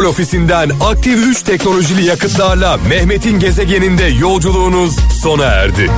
Petrol 0.00 0.10
ofisinden 0.10 0.70
aktif 0.80 1.26
3 1.26 1.42
teknolojili 1.42 2.04
yakıtlarla 2.04 2.76
Mehmet'in 2.76 3.38
gezegeninde 3.38 4.04
yolculuğunuz 4.04 4.96
sona 5.22 5.44
erdi. 5.44 5.90